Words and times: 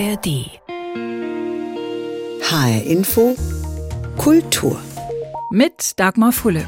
ARD. 0.00 0.48
HR 2.40 2.82
Info 2.86 3.36
Kultur 4.16 4.80
mit 5.50 6.00
Dagmar 6.00 6.32
Fulle. 6.32 6.66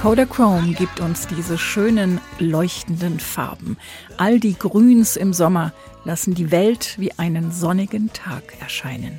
Kodachrome 0.00 0.74
gibt 0.74 1.00
uns 1.00 1.26
diese 1.26 1.58
schönen, 1.58 2.20
leuchtenden 2.38 3.18
Farben. 3.18 3.76
All 4.16 4.38
die 4.38 4.54
Grüns 4.56 5.16
im 5.16 5.32
Sommer 5.32 5.72
lassen 6.04 6.36
die 6.36 6.52
Welt 6.52 6.94
wie 6.98 7.18
einen 7.18 7.50
sonnigen 7.50 8.12
Tag 8.12 8.44
erscheinen. 8.60 9.18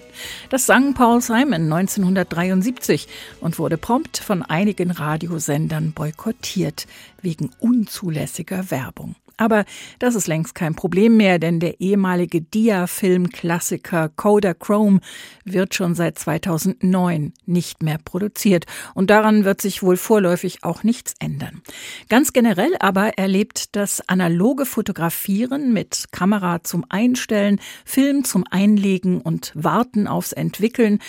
Das 0.50 0.66
sang 0.66 0.94
Paul 0.94 1.22
Simon 1.22 1.72
1973 1.72 3.10
und 3.42 3.60
wurde 3.60 3.78
prompt 3.78 4.20
von 4.20 4.42
einigen 4.42 4.92
Radiosendern 4.92 5.92
boykottiert 5.92 6.88
wegen 7.22 7.52
unzulässiger 7.60 8.72
Werbung. 8.72 9.16
Aber 9.40 9.64
das 10.00 10.16
ist 10.16 10.28
längst 10.28 10.54
kein 10.54 10.76
Problem 10.76 11.16
mehr, 11.16 11.40
denn 11.40 11.62
der 11.62 11.80
ehemalige 11.80 12.42
Dia-Film-Klassiker 12.42 14.10
Kodachrome 14.10 15.00
wird 15.46 15.74
schon 15.74 15.96
seit 15.96 16.20
2009 16.20 17.34
nicht 17.46 17.82
mehr 17.82 17.98
produziert. 18.04 18.66
Und 18.94 19.10
daran 19.10 19.46
wird 19.46 19.62
sich 19.62 19.82
wohl 19.82 19.96
vorläufig 19.96 20.66
auch 20.66 20.84
nichts 20.84 21.14
ändern. 21.20 21.62
Ganz 22.10 22.34
generell 22.34 22.76
aber 22.82 23.18
erlebt 23.18 23.78
das 23.78 24.08
analoge 24.10 24.66
Fotografieren 24.66 25.72
mit 25.72 26.08
Kamera 26.12 26.62
zum 26.64 26.86
Einstellen, 26.90 27.62
Film 27.86 28.26
zum 28.26 28.44
Einlegen 28.50 29.22
und 29.22 29.54
Warten 29.56 30.08
aufs 30.08 30.34
Entwickeln 30.34 31.00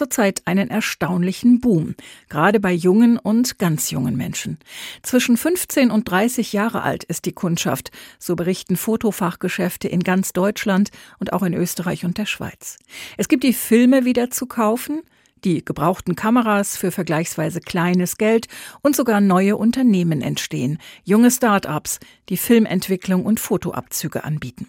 zurzeit 0.00 0.40
einen 0.46 0.70
erstaunlichen 0.70 1.60
Boom, 1.60 1.94
gerade 2.30 2.58
bei 2.58 2.72
jungen 2.72 3.18
und 3.18 3.58
ganz 3.58 3.90
jungen 3.90 4.16
Menschen. 4.16 4.58
Zwischen 5.02 5.36
15 5.36 5.90
und 5.90 6.10
30 6.10 6.54
Jahre 6.54 6.80
alt 6.80 7.04
ist 7.04 7.26
die 7.26 7.34
Kundschaft, 7.34 7.90
so 8.18 8.34
berichten 8.34 8.78
Fotofachgeschäfte 8.78 9.88
in 9.88 10.02
ganz 10.02 10.32
Deutschland 10.32 10.90
und 11.18 11.34
auch 11.34 11.42
in 11.42 11.52
Österreich 11.52 12.06
und 12.06 12.16
der 12.16 12.24
Schweiz. 12.24 12.78
Es 13.18 13.28
gibt 13.28 13.44
die 13.44 13.52
Filme 13.52 14.06
wieder 14.06 14.30
zu 14.30 14.46
kaufen, 14.46 15.02
die 15.44 15.62
gebrauchten 15.62 16.16
Kameras 16.16 16.78
für 16.78 16.92
vergleichsweise 16.92 17.60
kleines 17.60 18.16
Geld 18.16 18.46
und 18.80 18.96
sogar 18.96 19.20
neue 19.20 19.58
Unternehmen 19.58 20.22
entstehen, 20.22 20.78
junge 21.04 21.30
Start-ups, 21.30 22.00
die 22.30 22.38
Filmentwicklung 22.38 23.26
und 23.26 23.38
Fotoabzüge 23.38 24.24
anbieten. 24.24 24.66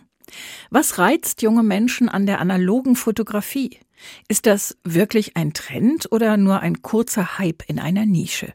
Was 0.70 0.98
reizt 0.98 1.42
junge 1.42 1.64
Menschen 1.64 2.10
an 2.10 2.26
der 2.26 2.42
analogen 2.42 2.98
Fotografie? 2.98 3.80
Ist 4.28 4.46
das 4.46 4.78
wirklich 4.84 5.38
ein 5.38 5.54
Trend 5.54 6.12
oder 6.12 6.38
nur 6.38 6.60
ein 6.60 6.82
kurzer 6.82 7.38
Hype 7.38 7.64
in 7.68 7.80
einer 7.80 8.06
Nische? 8.06 8.54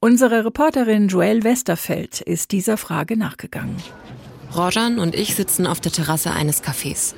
Unsere 0.00 0.44
Reporterin 0.44 1.08
Joelle 1.08 1.44
Westerfeld 1.44 2.20
ist 2.20 2.52
dieser 2.52 2.76
Frage 2.76 3.16
nachgegangen. 3.16 3.76
Rojan 4.54 4.98
und 4.98 5.14
ich 5.14 5.34
sitzen 5.34 5.66
auf 5.66 5.80
der 5.80 5.92
Terrasse 5.92 6.32
eines 6.32 6.62
Cafés. 6.62 7.14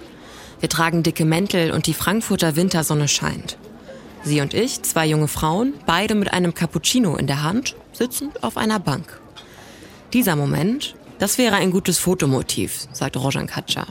Wir 0.60 0.68
tragen 0.68 1.02
dicke 1.02 1.24
Mäntel 1.24 1.72
und 1.72 1.86
die 1.86 1.94
Frankfurter 1.94 2.56
Wintersonne 2.56 3.08
scheint. 3.08 3.58
Sie 4.22 4.40
und 4.40 4.54
ich, 4.54 4.82
zwei 4.82 5.06
junge 5.06 5.28
Frauen, 5.28 5.74
beide 5.84 6.14
mit 6.14 6.32
einem 6.32 6.54
Cappuccino 6.54 7.16
in 7.16 7.26
der 7.26 7.42
Hand, 7.42 7.76
sitzen 7.92 8.30
auf 8.40 8.56
einer 8.56 8.80
Bank. 8.80 9.20
Dieser 10.12 10.36
Moment, 10.36 10.94
das 11.18 11.38
wäre 11.38 11.56
ein 11.56 11.70
gutes 11.70 11.98
Fotomotiv, 11.98 12.86
sagt 12.92 13.16
Rojan 13.16 13.46
Katscha. 13.46 13.86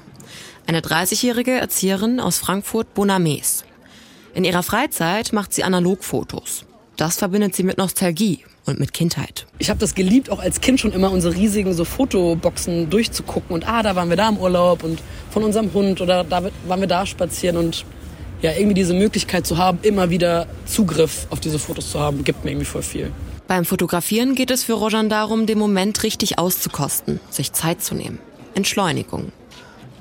Eine 0.66 0.80
30-jährige 0.80 1.52
Erzieherin 1.52 2.20
aus 2.20 2.38
Frankfurt-Bonames. 2.38 3.66
In 4.34 4.46
ihrer 4.46 4.64
Freizeit 4.64 5.34
macht 5.34 5.54
sie 5.54 5.64
Analogfotos. 5.64 6.66
Das 6.96 7.18
verbindet 7.18 7.56
sie 7.56 7.64
mit 7.64 7.78
Nostalgie 7.78 8.46
und 8.66 8.80
mit 8.80 8.94
Kindheit. 8.94 9.46
Ich 9.60 9.70
habe 9.70 9.80
das 9.80 9.94
geliebt, 9.94 10.30
auch 10.30 10.40
als 10.40 10.62
Kind 10.62 10.80
schon 10.80 10.94
immer 10.94 11.12
unsere 11.12 11.36
riesigen 11.36 11.74
so 11.74 11.84
Fotoboxen 11.84 12.90
durchzugucken 12.90 13.54
und 13.54 13.68
ah, 13.68 13.84
da 13.84 13.96
waren 13.96 14.10
wir 14.10 14.16
da 14.16 14.30
im 14.30 14.38
Urlaub 14.38 14.84
und 14.84 15.02
von 15.32 15.44
unserem 15.44 15.74
Hund 15.74 16.00
oder 16.00 16.24
da 16.24 16.44
waren 16.68 16.80
wir 16.80 16.88
da 16.88 17.06
spazieren 17.06 17.58
und 17.58 17.86
ja, 18.42 18.52
irgendwie 18.52 18.74
diese 18.74 18.94
Möglichkeit 18.94 19.46
zu 19.46 19.58
haben, 19.58 19.80
immer 19.82 20.10
wieder 20.10 20.48
Zugriff 20.66 21.28
auf 21.30 21.40
diese 21.40 21.60
Fotos 21.60 21.92
zu 21.92 22.00
haben, 22.00 22.24
gibt 22.24 22.44
mir 22.44 22.52
irgendwie 22.52 22.66
voll 22.66 22.84
viel. 22.84 23.12
Beim 23.48 23.66
Fotografieren 23.66 24.36
geht 24.36 24.52
es 24.52 24.64
für 24.64 24.74
Rojan 24.74 25.10
darum, 25.10 25.46
den 25.46 25.60
Moment 25.60 26.04
richtig 26.04 26.40
auszukosten, 26.40 27.20
sich 27.30 27.52
Zeit 27.54 27.84
zu 27.84 27.96
nehmen. 27.96 28.20
Entschleunigung. 28.56 29.32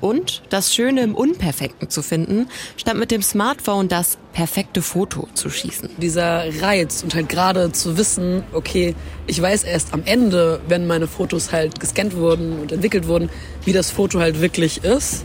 Und 0.03 0.41
das 0.49 0.75
Schöne 0.75 1.01
im 1.01 1.15
Unperfekten 1.15 1.89
zu 1.89 2.01
finden, 2.01 2.49
statt 2.75 2.97
mit 2.97 3.09
dem 3.09 3.21
Smartphone 3.21 3.87
das 3.87 4.17
perfekte 4.33 4.81
Foto 4.81 5.29
zu 5.33 5.49
schießen. 5.49 5.91
Dieser 5.97 6.43
Reiz 6.61 7.03
und 7.03 7.15
halt 7.15 7.29
gerade 7.29 7.71
zu 7.71 7.97
wissen, 7.97 8.43
okay, 8.51 8.95
ich 9.27 9.41
weiß 9.41 9.63
erst 9.63 9.93
am 9.93 10.01
Ende, 10.03 10.59
wenn 10.67 10.87
meine 10.87 11.07
Fotos 11.07 11.53
halt 11.53 11.79
gescannt 11.79 12.17
wurden 12.17 12.59
und 12.59 12.73
entwickelt 12.73 13.07
wurden, 13.07 13.29
wie 13.63 13.71
das 13.71 13.91
Foto 13.91 14.19
halt 14.19 14.41
wirklich 14.41 14.83
ist 14.83 15.23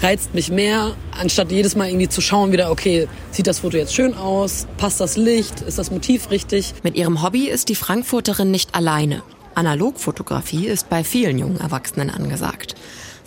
reizt 0.00 0.34
mich 0.34 0.50
mehr, 0.50 0.94
anstatt 1.18 1.50
jedes 1.50 1.74
Mal 1.74 1.88
irgendwie 1.88 2.08
zu 2.08 2.20
schauen, 2.20 2.52
wieder, 2.52 2.70
okay, 2.70 3.08
sieht 3.30 3.46
das 3.46 3.60
Foto 3.60 3.76
jetzt 3.76 3.94
schön 3.94 4.14
aus? 4.14 4.66
Passt 4.76 5.00
das 5.00 5.16
Licht? 5.16 5.62
Ist 5.62 5.78
das 5.78 5.90
Motiv 5.90 6.30
richtig? 6.30 6.74
Mit 6.82 6.94
ihrem 6.94 7.22
Hobby 7.22 7.48
ist 7.48 7.68
die 7.68 7.74
Frankfurterin 7.74 8.50
nicht 8.50 8.74
alleine. 8.74 9.22
Analogfotografie 9.54 10.66
ist 10.66 10.88
bei 10.88 11.02
vielen 11.02 11.38
jungen 11.38 11.58
Erwachsenen 11.58 12.10
angesagt. 12.10 12.76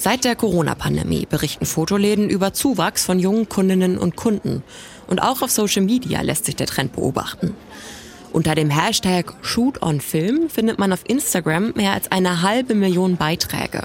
Seit 0.04 0.24
der 0.24 0.36
Corona-Pandemie 0.36 1.28
berichten 1.30 1.68
Fotoläden 1.68 2.28
über 2.28 2.54
Zuwachs 2.54 3.06
von 3.06 3.20
jungen 3.20 3.48
Kundinnen 3.50 4.00
und 4.00 4.16
Kunden. 4.16 4.64
Und 5.06 5.22
auch 5.22 5.44
auf 5.44 5.52
Social 5.52 5.84
Media 5.84 6.22
lässt 6.22 6.46
sich 6.46 6.56
der 6.56 6.66
Trend 6.66 6.94
beobachten. 6.94 7.54
Unter 8.34 8.56
dem 8.56 8.72
Hashtag 8.72 9.32
Shoot 9.44 9.84
on 9.84 10.02
Film 10.02 10.50
findet 10.50 10.80
man 10.80 10.92
auf 10.92 11.04
Instagram 11.08 11.74
mehr 11.76 11.94
als 11.94 12.12
eine 12.12 12.42
halbe 12.42 12.74
Million 12.74 13.18
Beiträge. 13.18 13.84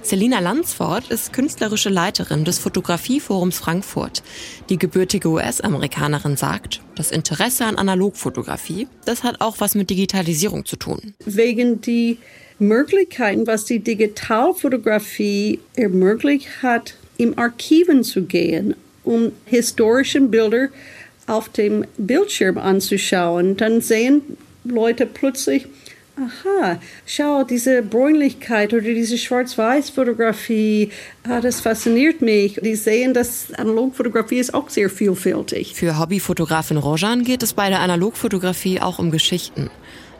Selina 0.00 0.38
Lansford 0.38 1.10
ist 1.10 1.34
künstlerische 1.34 1.90
Leiterin 1.90 2.46
des 2.46 2.58
Fotografieforums 2.58 3.58
Frankfurt. 3.58 4.22
Die 4.70 4.78
gebürtige 4.78 5.28
US-Amerikanerin 5.28 6.38
sagt, 6.38 6.80
das 6.94 7.10
Interesse 7.10 7.66
an 7.66 7.76
Analogfotografie, 7.76 8.88
das 9.04 9.24
hat 9.24 9.42
auch 9.42 9.56
was 9.58 9.74
mit 9.74 9.90
Digitalisierung 9.90 10.64
zu 10.64 10.76
tun. 10.76 11.12
Wegen 11.26 11.82
die 11.82 12.16
Möglichkeiten, 12.58 13.46
was 13.46 13.64
die 13.64 13.78
Digitalfotografie 13.78 15.60
ermöglicht 15.76 16.62
hat, 16.62 16.94
im 17.16 17.38
Archiven 17.38 18.04
zu 18.04 18.22
gehen, 18.22 18.74
um 19.04 19.32
historischen 19.44 20.30
Bilder 20.30 20.68
auf 21.26 21.48
dem 21.50 21.84
Bildschirm 21.98 22.58
anzuschauen, 22.58 23.56
dann 23.56 23.80
sehen 23.80 24.22
Leute 24.64 25.06
plötzlich, 25.06 25.66
aha, 26.16 26.80
schau, 27.06 27.44
diese 27.44 27.82
Bräunlichkeit 27.82 28.72
oder 28.72 28.82
diese 28.82 29.18
Schwarz-Weiß-Fotografie, 29.18 30.90
ah, 31.24 31.40
das 31.40 31.60
fasziniert 31.60 32.22
mich. 32.22 32.58
Die 32.62 32.74
sehen, 32.74 33.14
dass 33.14 33.52
Analogfotografie 33.54 34.38
ist 34.38 34.54
auch 34.54 34.68
sehr 34.68 34.90
vielfältig. 34.90 35.74
Für 35.74 35.98
Hobbyfotografin 35.98 36.76
Rojan 36.76 37.24
geht 37.24 37.42
es 37.42 37.52
bei 37.52 37.68
der 37.68 37.80
Analogfotografie 37.80 38.80
auch 38.80 38.98
um 38.98 39.10
Geschichten. 39.10 39.70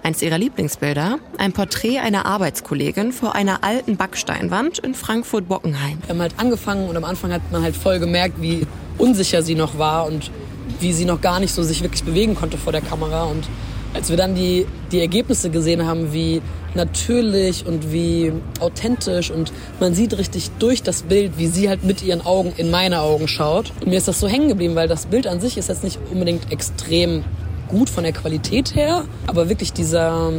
Eins 0.03 0.23
ihrer 0.23 0.39
Lieblingsbilder, 0.39 1.19
ein 1.39 1.53
Porträt 1.53 1.99
einer 1.99 2.25
Arbeitskollegin 2.25 3.13
vor 3.13 3.35
einer 3.35 3.65
alten 3.65 3.97
Backsteinwand 3.97 4.79
in 4.79 4.95
Frankfurt-Bockenheim. 4.95 5.99
Wir 6.03 6.09
haben 6.11 6.21
halt 6.21 6.35
angefangen 6.39 6.89
und 6.89 6.97
am 6.97 7.05
Anfang 7.05 7.33
hat 7.33 7.43
man 7.51 7.63
halt 7.63 7.77
voll 7.77 7.99
gemerkt, 7.99 8.41
wie 8.41 8.67
unsicher 8.97 9.43
sie 9.43 9.55
noch 9.55 9.79
war 9.79 10.07
und 10.07 10.31
wie 10.81 10.93
sie 10.93 11.05
noch 11.05 11.21
gar 11.21 11.41
nicht 11.41 11.53
so 11.53 11.63
sich 11.63 11.83
wirklich 11.83 12.05
bewegen 12.05 12.35
konnte 12.35 12.57
vor 12.59 12.73
der 12.73 12.81
Kamera 12.81 13.25
und 13.25 13.49
als 13.95 14.11
wir 14.11 14.17
dann 14.17 14.35
die, 14.35 14.67
die 14.93 15.01
Ergebnisse 15.01 15.51
gesehen 15.51 15.87
haben, 15.87 16.13
wie 16.13 16.43
natürlich 16.75 17.67
und 17.67 17.93
wie 17.93 18.33
authentisch 18.61 19.31
und 19.31 19.53
man 19.81 19.95
sieht 19.95 20.17
richtig 20.17 20.51
durch 20.59 20.83
das 20.83 21.03
Bild, 21.03 21.33
wie 21.39 21.47
sie 21.47 21.69
halt 21.69 21.85
mit 21.85 22.03
ihren 22.03 22.25
Augen 22.25 22.53
in 22.57 22.71
meine 22.71 23.01
Augen 23.01 23.29
schaut. 23.29 23.73
Und 23.81 23.89
mir 23.89 23.97
ist 23.97 24.07
das 24.07 24.21
so 24.21 24.29
hängen 24.29 24.49
geblieben, 24.49 24.75
weil 24.75 24.89
das 24.89 25.07
Bild 25.07 25.27
an 25.27 25.41
sich 25.41 25.57
ist 25.57 25.69
jetzt 25.69 25.85
nicht 25.85 25.99
unbedingt 26.13 26.53
extrem 26.53 27.25
gut 27.69 27.91
von 27.91 28.05
der 28.05 28.13
Qualität 28.13 28.75
her, 28.75 29.05
aber 29.27 29.49
wirklich 29.49 29.73
dieser, 29.73 30.33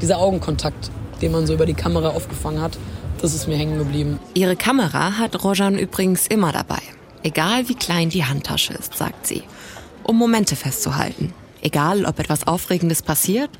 dieser 0.00 0.18
Augenkontakt, 0.18 0.90
den 1.20 1.32
man 1.32 1.46
so 1.46 1.54
über 1.54 1.66
die 1.66 1.74
Kamera 1.74 2.10
aufgefangen 2.10 2.60
hat, 2.60 2.78
das 3.20 3.34
ist 3.34 3.48
mir 3.48 3.56
hängen 3.56 3.78
geblieben. 3.78 4.18
Ihre 4.34 4.56
Kamera 4.56 5.18
hat 5.18 5.42
Rojan 5.42 5.78
übrigens 5.78 6.26
immer 6.26 6.52
dabei. 6.52 6.80
Egal 7.22 7.68
wie 7.68 7.74
klein 7.74 8.10
die 8.10 8.24
Handtasche 8.24 8.74
ist, 8.74 8.94
sagt 8.94 9.26
sie, 9.26 9.42
um 10.04 10.16
Momente 10.16 10.54
festzuhalten. 10.54 11.32
Egal, 11.60 12.04
ob 12.04 12.20
etwas 12.20 12.46
Aufregendes 12.46 13.02
passiert 13.02 13.50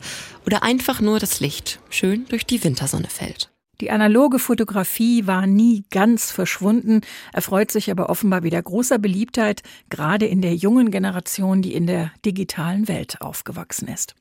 oder 0.45 0.63
einfach 0.63 1.01
nur 1.01 1.19
das 1.19 1.41
Licht 1.41 1.81
schön 1.91 2.27
durch 2.29 2.47
die 2.47 2.63
Wintersonne 2.63 3.09
fällt. 3.09 3.51
Die 3.81 3.91
analoge 3.91 4.39
Fotografie 4.39 5.27
war 5.27 5.47
nie 5.47 5.85
ganz 5.91 6.31
verschwunden, 6.31 7.03
erfreut 7.33 7.71
sich 7.71 7.91
aber 7.91 8.09
offenbar 8.09 8.43
wieder 8.43 8.63
großer 8.63 8.99
Beliebtheit, 8.99 9.63
gerade 9.91 10.27
in 10.27 10.41
der 10.41 10.55
jungen 10.55 10.91
Generation, 10.91 11.63
die 11.63 11.75
in 11.75 11.87
der 11.87 12.11
digitalen 12.25 12.89
Welt 12.89 13.21
aufgewachsen 13.21 13.89
ist. 13.89 14.15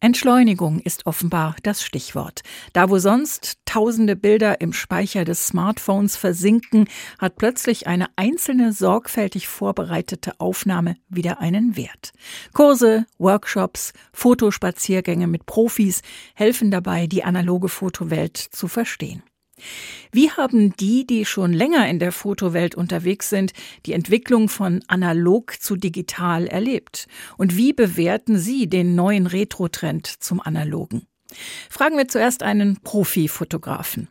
Entschleunigung 0.00 0.80
ist 0.80 1.06
offenbar 1.06 1.56
das 1.62 1.82
Stichwort. 1.82 2.40
Da 2.72 2.90
wo 2.90 2.98
sonst 2.98 3.58
tausende 3.64 4.16
Bilder 4.16 4.60
im 4.60 4.72
Speicher 4.72 5.24
des 5.24 5.46
Smartphones 5.46 6.16
versinken, 6.16 6.88
hat 7.18 7.36
plötzlich 7.36 7.86
eine 7.86 8.06
einzelne 8.16 8.72
sorgfältig 8.72 9.48
vorbereitete 9.48 10.38
Aufnahme 10.40 10.96
wieder 11.08 11.40
einen 11.40 11.76
Wert. 11.76 12.12
Kurse, 12.52 13.06
Workshops, 13.18 13.92
Fotospaziergänge 14.12 15.26
mit 15.26 15.46
Profis 15.46 16.02
helfen 16.34 16.70
dabei, 16.70 17.06
die 17.06 17.24
analoge 17.24 17.68
Fotowelt 17.68 18.36
zu 18.36 18.68
verstehen. 18.68 19.22
Wie 20.12 20.30
haben 20.30 20.74
die, 20.76 21.06
die 21.06 21.24
schon 21.24 21.52
länger 21.52 21.88
in 21.88 21.98
der 21.98 22.12
Fotowelt 22.12 22.74
unterwegs 22.74 23.30
sind, 23.30 23.52
die 23.86 23.92
Entwicklung 23.92 24.48
von 24.48 24.82
analog 24.88 25.60
zu 25.60 25.76
digital 25.76 26.46
erlebt? 26.46 27.06
Und 27.36 27.56
wie 27.56 27.72
bewerten 27.72 28.38
Sie 28.38 28.68
den 28.68 28.94
neuen 28.94 29.26
Retro-Trend 29.26 30.06
zum 30.06 30.40
Analogen? 30.40 31.06
Fragen 31.68 31.96
wir 31.96 32.08
zuerst 32.08 32.42
einen 32.42 32.80
Profifotografen. 32.82 34.08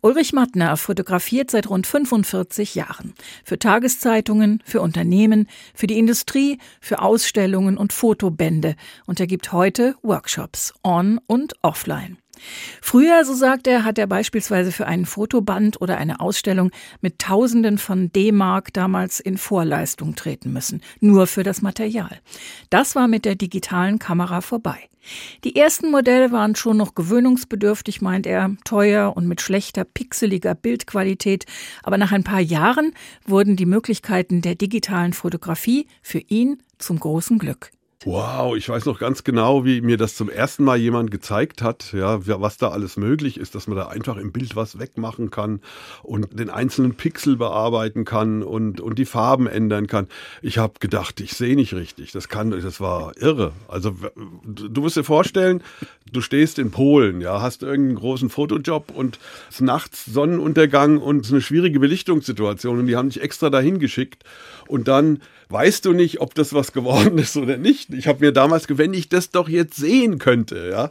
Ulrich 0.00 0.32
Mattner 0.32 0.76
fotografiert 0.76 1.50
seit 1.50 1.68
rund 1.68 1.86
45 1.86 2.74
Jahren. 2.74 3.14
Für 3.44 3.58
Tageszeitungen, 3.58 4.62
für 4.64 4.80
Unternehmen, 4.80 5.48
für 5.74 5.86
die 5.86 5.98
Industrie, 5.98 6.58
für 6.80 7.00
Ausstellungen 7.00 7.76
und 7.76 7.92
Fotobände. 7.92 8.76
Und 9.06 9.20
er 9.20 9.26
gibt 9.26 9.52
heute 9.52 9.96
Workshops, 10.02 10.72
on 10.82 11.20
und 11.26 11.54
offline. 11.62 12.21
Früher, 12.80 13.24
so 13.24 13.34
sagt 13.34 13.66
er, 13.66 13.84
hat 13.84 13.98
er 13.98 14.06
beispielsweise 14.06 14.72
für 14.72 14.86
einen 14.86 15.06
Fotoband 15.06 15.80
oder 15.80 15.98
eine 15.98 16.20
Ausstellung 16.20 16.70
mit 17.00 17.18
Tausenden 17.18 17.78
von 17.78 18.12
D-Mark 18.12 18.72
damals 18.72 19.20
in 19.20 19.38
Vorleistung 19.38 20.14
treten 20.14 20.52
müssen, 20.52 20.82
nur 21.00 21.26
für 21.26 21.42
das 21.42 21.62
Material. 21.62 22.20
Das 22.70 22.94
war 22.94 23.08
mit 23.08 23.24
der 23.24 23.34
digitalen 23.34 23.98
Kamera 23.98 24.40
vorbei. 24.40 24.88
Die 25.44 25.56
ersten 25.56 25.90
Modelle 25.90 26.30
waren 26.30 26.54
schon 26.54 26.76
noch 26.76 26.94
gewöhnungsbedürftig, 26.94 28.02
meint 28.02 28.26
er, 28.26 28.54
teuer 28.64 29.16
und 29.16 29.26
mit 29.26 29.40
schlechter, 29.40 29.84
pixeliger 29.84 30.54
Bildqualität, 30.54 31.44
aber 31.82 31.98
nach 31.98 32.12
ein 32.12 32.24
paar 32.24 32.40
Jahren 32.40 32.92
wurden 33.26 33.56
die 33.56 33.66
Möglichkeiten 33.66 34.42
der 34.42 34.54
digitalen 34.54 35.12
Fotografie 35.12 35.86
für 36.02 36.20
ihn 36.20 36.62
zum 36.78 37.00
großen 37.00 37.38
Glück. 37.38 37.72
Wow, 38.04 38.56
ich 38.56 38.68
weiß 38.68 38.86
noch 38.86 38.98
ganz 38.98 39.22
genau, 39.22 39.64
wie 39.64 39.80
mir 39.80 39.96
das 39.96 40.16
zum 40.16 40.28
ersten 40.28 40.64
Mal 40.64 40.76
jemand 40.76 41.12
gezeigt 41.12 41.62
hat, 41.62 41.92
ja, 41.92 42.18
was 42.26 42.56
da 42.56 42.70
alles 42.70 42.96
möglich 42.96 43.38
ist, 43.38 43.54
dass 43.54 43.68
man 43.68 43.76
da 43.76 43.86
einfach 43.86 44.16
im 44.16 44.32
Bild 44.32 44.56
was 44.56 44.80
wegmachen 44.80 45.30
kann 45.30 45.60
und 46.02 46.36
den 46.36 46.50
einzelnen 46.50 46.94
Pixel 46.96 47.36
bearbeiten 47.36 48.04
kann 48.04 48.42
und, 48.42 48.80
und 48.80 48.98
die 48.98 49.04
Farben 49.04 49.46
ändern 49.46 49.86
kann. 49.86 50.08
Ich 50.42 50.58
habe 50.58 50.74
gedacht, 50.80 51.20
ich 51.20 51.34
sehe 51.34 51.54
nicht 51.54 51.74
richtig. 51.74 52.10
Das 52.10 52.28
kann, 52.28 52.50
das 52.50 52.80
war 52.80 53.16
irre. 53.18 53.52
Also 53.68 53.94
du 54.44 54.80
musst 54.80 54.96
dir 54.96 55.04
vorstellen, 55.04 55.62
du 56.12 56.20
stehst 56.20 56.58
in 56.58 56.72
Polen, 56.72 57.20
ja, 57.20 57.40
hast 57.40 57.62
irgendeinen 57.62 57.98
großen 57.98 58.30
Fotojob 58.30 58.90
und 58.90 59.20
es 59.48 59.56
ist 59.56 59.60
nachts 59.60 60.06
Sonnenuntergang 60.06 60.98
und 60.98 61.30
eine 61.30 61.40
schwierige 61.40 61.78
Belichtungssituation 61.78 62.80
und 62.80 62.86
die 62.88 62.96
haben 62.96 63.10
dich 63.10 63.22
extra 63.22 63.48
dahin 63.48 63.78
geschickt 63.78 64.24
und 64.66 64.88
dann 64.88 65.20
weißt 65.52 65.84
du 65.84 65.92
nicht, 65.92 66.20
ob 66.20 66.34
das 66.34 66.54
was 66.54 66.72
geworden 66.72 67.18
ist 67.18 67.36
oder 67.36 67.58
nicht. 67.58 67.91
Ich 67.92 68.06
habe 68.06 68.24
mir 68.24 68.32
damals 68.32 68.66
wenn 68.68 68.94
ich 68.94 69.08
das 69.08 69.30
doch 69.30 69.48
jetzt 69.48 69.76
sehen 69.76 70.18
könnte, 70.18 70.68
ja. 70.70 70.90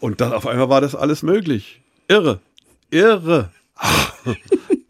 Und 0.00 0.20
dann 0.20 0.32
auf 0.32 0.46
einmal 0.46 0.68
war 0.68 0.80
das 0.80 0.94
alles 0.94 1.22
möglich. 1.22 1.80
Irre. 2.08 2.40
Irre. 2.90 3.50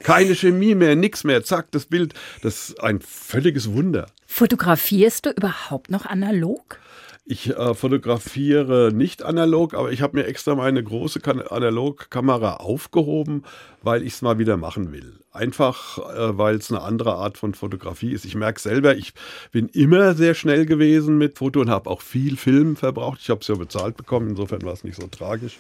Keine 0.00 0.34
Chemie 0.34 0.74
mehr, 0.74 0.96
nichts 0.96 1.24
mehr. 1.24 1.44
Zack, 1.44 1.70
das 1.70 1.86
Bild. 1.86 2.14
Das 2.42 2.70
ist 2.70 2.80
ein 2.82 3.00
völliges 3.00 3.72
Wunder. 3.72 4.06
Fotografierst 4.26 5.26
du 5.26 5.30
überhaupt 5.30 5.90
noch 5.90 6.06
analog? 6.06 6.78
Ich 7.26 7.48
äh, 7.48 7.72
fotografiere 7.72 8.92
nicht 8.92 9.22
analog, 9.22 9.72
aber 9.72 9.90
ich 9.90 10.02
habe 10.02 10.18
mir 10.18 10.26
extra 10.26 10.54
meine 10.54 10.84
große 10.84 11.20
Analogkamera 11.24 12.56
aufgehoben, 12.56 13.44
weil 13.82 14.02
ich 14.02 14.12
es 14.12 14.22
mal 14.22 14.38
wieder 14.38 14.58
machen 14.58 14.92
will. 14.92 15.20
Einfach, 15.32 15.98
äh, 15.98 16.36
weil 16.36 16.56
es 16.56 16.70
eine 16.70 16.82
andere 16.82 17.14
Art 17.14 17.38
von 17.38 17.54
Fotografie 17.54 18.12
ist. 18.12 18.26
Ich 18.26 18.34
merke 18.34 18.60
selber, 18.60 18.94
ich 18.94 19.14
bin 19.52 19.68
immer 19.70 20.14
sehr 20.14 20.34
schnell 20.34 20.66
gewesen 20.66 21.16
mit 21.16 21.38
Foto 21.38 21.60
und 21.62 21.70
habe 21.70 21.88
auch 21.88 22.02
viel 22.02 22.36
Film 22.36 22.76
verbraucht. 22.76 23.20
Ich 23.22 23.30
habe 23.30 23.40
es 23.40 23.48
ja 23.48 23.54
bezahlt 23.54 23.96
bekommen, 23.96 24.28
insofern 24.28 24.60
war 24.60 24.74
es 24.74 24.84
nicht 24.84 25.00
so 25.00 25.06
tragisch. 25.06 25.58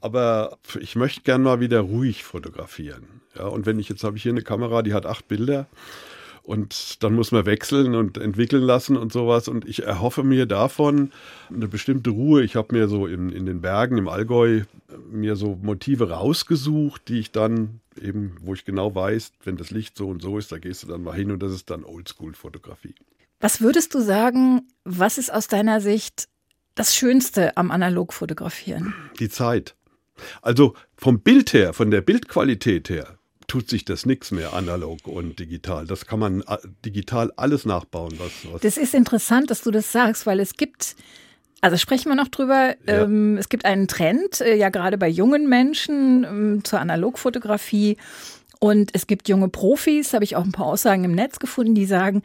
Aber 0.00 0.56
ich 0.78 0.94
möchte 0.94 1.22
gern 1.22 1.42
mal 1.42 1.58
wieder 1.58 1.80
ruhig 1.80 2.22
fotografieren. 2.22 3.22
Ja, 3.36 3.46
und 3.46 3.66
wenn 3.66 3.80
ich 3.80 3.88
jetzt 3.88 4.04
habe 4.04 4.16
ich 4.16 4.22
hier 4.22 4.32
eine 4.32 4.42
Kamera, 4.42 4.82
die 4.82 4.94
hat 4.94 5.06
acht 5.06 5.26
Bilder. 5.26 5.66
Und 6.42 7.02
dann 7.04 7.14
muss 7.14 7.30
man 7.30 7.46
wechseln 7.46 7.94
und 7.94 8.18
entwickeln 8.18 8.62
lassen 8.62 8.96
und 8.96 9.12
sowas. 9.12 9.46
Und 9.46 9.64
ich 9.64 9.84
erhoffe 9.84 10.24
mir 10.24 10.46
davon 10.46 11.12
eine 11.48 11.68
bestimmte 11.68 12.10
Ruhe. 12.10 12.42
Ich 12.42 12.56
habe 12.56 12.74
mir 12.74 12.88
so 12.88 13.06
in, 13.06 13.30
in 13.30 13.46
den 13.46 13.60
Bergen 13.60 13.96
im 13.96 14.08
Allgäu 14.08 14.62
mir 15.08 15.36
so 15.36 15.58
Motive 15.62 16.10
rausgesucht, 16.10 17.08
die 17.08 17.20
ich 17.20 17.30
dann 17.30 17.80
eben, 18.00 18.36
wo 18.40 18.54
ich 18.54 18.64
genau 18.64 18.94
weiß, 18.94 19.32
wenn 19.44 19.56
das 19.56 19.70
Licht 19.70 19.96
so 19.96 20.08
und 20.08 20.20
so 20.20 20.36
ist, 20.36 20.50
da 20.50 20.58
gehst 20.58 20.82
du 20.82 20.88
dann 20.88 21.04
mal 21.04 21.14
hin 21.14 21.30
und 21.30 21.42
das 21.42 21.52
ist 21.52 21.70
dann 21.70 21.84
Oldschool-Fotografie. 21.84 22.94
Was 23.40 23.60
würdest 23.60 23.94
du 23.94 24.00
sagen, 24.00 24.62
was 24.84 25.18
ist 25.18 25.32
aus 25.32 25.46
deiner 25.48 25.80
Sicht 25.80 26.28
das 26.74 26.96
Schönste 26.96 27.56
am 27.56 27.70
Analogfotografieren? 27.70 28.94
Die 29.18 29.28
Zeit. 29.28 29.76
Also 30.42 30.74
vom 30.96 31.20
Bild 31.20 31.52
her, 31.52 31.72
von 31.72 31.90
der 31.90 32.00
Bildqualität 32.00 32.88
her, 32.88 33.18
tut 33.52 33.68
sich 33.68 33.84
das 33.84 34.06
nichts 34.06 34.30
mehr 34.30 34.54
analog 34.54 35.06
und 35.06 35.38
digital. 35.38 35.86
Das 35.86 36.06
kann 36.06 36.18
man 36.18 36.40
äh, 36.40 36.56
digital 36.86 37.34
alles 37.36 37.66
nachbauen. 37.66 38.14
Was, 38.18 38.50
was 38.50 38.62
das 38.62 38.78
ist 38.78 38.94
interessant, 38.94 39.50
dass 39.50 39.60
du 39.60 39.70
das 39.70 39.92
sagst, 39.92 40.24
weil 40.24 40.40
es 40.40 40.54
gibt 40.54 40.96
also 41.60 41.76
sprechen 41.76 42.08
wir 42.08 42.16
noch 42.16 42.28
drüber. 42.28 42.74
Ja. 42.86 43.02
Ähm, 43.02 43.36
es 43.36 43.50
gibt 43.50 43.66
einen 43.66 43.88
Trend, 43.88 44.40
äh, 44.40 44.56
ja 44.56 44.70
gerade 44.70 44.96
bei 44.96 45.06
jungen 45.06 45.50
Menschen 45.50 46.24
ähm, 46.24 46.64
zur 46.64 46.80
Analogfotografie. 46.80 47.98
Und 48.58 48.90
es 48.94 49.06
gibt 49.06 49.28
junge 49.28 49.48
Profis, 49.48 50.14
habe 50.14 50.24
ich 50.24 50.34
auch 50.34 50.44
ein 50.44 50.52
paar 50.52 50.66
Aussagen 50.66 51.04
im 51.04 51.12
Netz 51.12 51.38
gefunden, 51.38 51.74
die 51.74 51.84
sagen, 51.84 52.22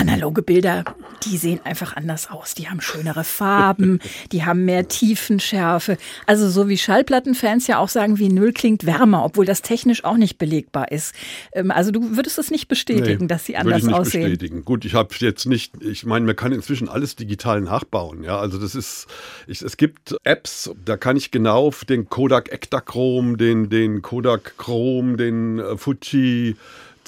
Analoge 0.00 0.40
Bilder, 0.40 0.84
die 1.24 1.36
sehen 1.36 1.60
einfach 1.64 1.94
anders 1.94 2.30
aus. 2.30 2.54
Die 2.54 2.70
haben 2.70 2.80
schönere 2.80 3.22
Farben, 3.22 4.00
die 4.32 4.46
haben 4.46 4.64
mehr 4.64 4.88
Tiefenschärfe. 4.88 5.98
Also 6.26 6.48
so 6.48 6.68
wie 6.68 6.78
Schallplattenfans 6.78 7.66
ja 7.66 7.78
auch 7.78 7.90
sagen, 7.90 8.18
Vinyl 8.18 8.54
klingt 8.54 8.86
wärmer, 8.86 9.24
obwohl 9.24 9.44
das 9.44 9.60
technisch 9.60 10.04
auch 10.04 10.16
nicht 10.16 10.38
belegbar 10.38 10.90
ist. 10.90 11.14
Ähm, 11.52 11.70
also 11.70 11.90
du 11.90 12.16
würdest 12.16 12.38
es 12.38 12.50
nicht 12.50 12.68
bestätigen, 12.68 13.24
nee, 13.24 13.26
dass 13.26 13.44
sie 13.44 13.56
anders 13.56 13.74
würde 13.74 13.78
ich 13.78 13.86
nicht 13.86 13.94
aussehen. 13.94 14.22
Bestätigen. 14.30 14.64
Gut, 14.64 14.86
ich 14.86 14.94
habe 14.94 15.14
jetzt 15.18 15.44
nicht, 15.44 15.74
ich 15.82 16.06
meine, 16.06 16.24
man 16.24 16.36
kann 16.36 16.52
inzwischen 16.52 16.88
alles 16.88 17.16
digital 17.16 17.60
nachbauen. 17.60 18.24
Ja, 18.24 18.38
also 18.38 18.58
das 18.58 18.74
ist, 18.74 19.06
ich, 19.46 19.60
es 19.60 19.76
gibt 19.76 20.16
Apps, 20.24 20.70
da 20.82 20.96
kann 20.96 21.18
ich 21.18 21.30
genau 21.30 21.70
den 21.88 22.08
Kodak 22.08 22.50
Ektachrom, 22.50 23.36
den, 23.36 23.68
den 23.68 24.00
Kodak 24.00 24.56
Chrome, 24.56 25.18
den 25.18 25.58
äh, 25.58 25.76
Fuji 25.76 26.56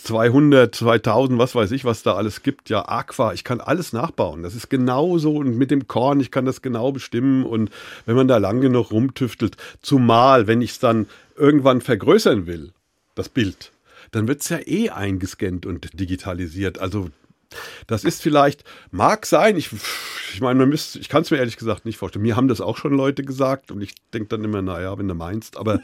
200, 0.02 0.74
2000, 0.74 1.38
was 1.38 1.54
weiß 1.54 1.70
ich, 1.70 1.84
was 1.84 2.02
da 2.02 2.14
alles 2.14 2.42
gibt. 2.42 2.70
Ja, 2.70 2.88
Aqua, 2.88 3.32
ich 3.32 3.44
kann 3.44 3.60
alles 3.60 3.92
nachbauen. 3.92 4.42
Das 4.42 4.54
ist 4.54 4.68
genauso 4.68 5.36
und 5.36 5.56
mit 5.56 5.70
dem 5.70 5.86
Korn, 5.86 6.20
ich 6.20 6.30
kann 6.30 6.44
das 6.44 6.62
genau 6.62 6.92
bestimmen 6.92 7.44
und 7.44 7.70
wenn 8.06 8.16
man 8.16 8.28
da 8.28 8.38
lang 8.38 8.60
genug 8.60 8.90
rumtüftelt, 8.90 9.56
zumal, 9.80 10.46
wenn 10.46 10.60
ich 10.60 10.72
es 10.72 10.78
dann 10.78 11.06
irgendwann 11.36 11.80
vergrößern 11.80 12.46
will, 12.46 12.72
das 13.14 13.28
Bild, 13.28 13.72
dann 14.10 14.26
wird 14.26 14.42
es 14.42 14.48
ja 14.48 14.58
eh 14.64 14.90
eingescannt 14.90 15.66
und 15.66 15.98
digitalisiert. 15.98 16.78
Also 16.78 17.10
das 17.86 18.04
ist 18.04 18.22
vielleicht, 18.22 18.64
mag 18.90 19.26
sein, 19.26 19.56
ich, 19.56 19.70
ich 20.32 20.40
meine, 20.40 20.58
man 20.60 20.68
müsste, 20.68 20.98
ich 20.98 21.08
kann 21.08 21.22
es 21.22 21.30
mir 21.30 21.38
ehrlich 21.38 21.56
gesagt 21.56 21.84
nicht 21.84 21.98
vorstellen. 21.98 22.22
Mir 22.22 22.36
haben 22.36 22.48
das 22.48 22.60
auch 22.60 22.76
schon 22.76 22.94
Leute 22.94 23.22
gesagt 23.22 23.70
und 23.70 23.80
ich 23.80 23.94
denke 24.12 24.28
dann 24.28 24.44
immer, 24.44 24.62
naja, 24.62 24.98
wenn 24.98 25.08
du 25.08 25.14
meinst, 25.14 25.56
aber 25.56 25.80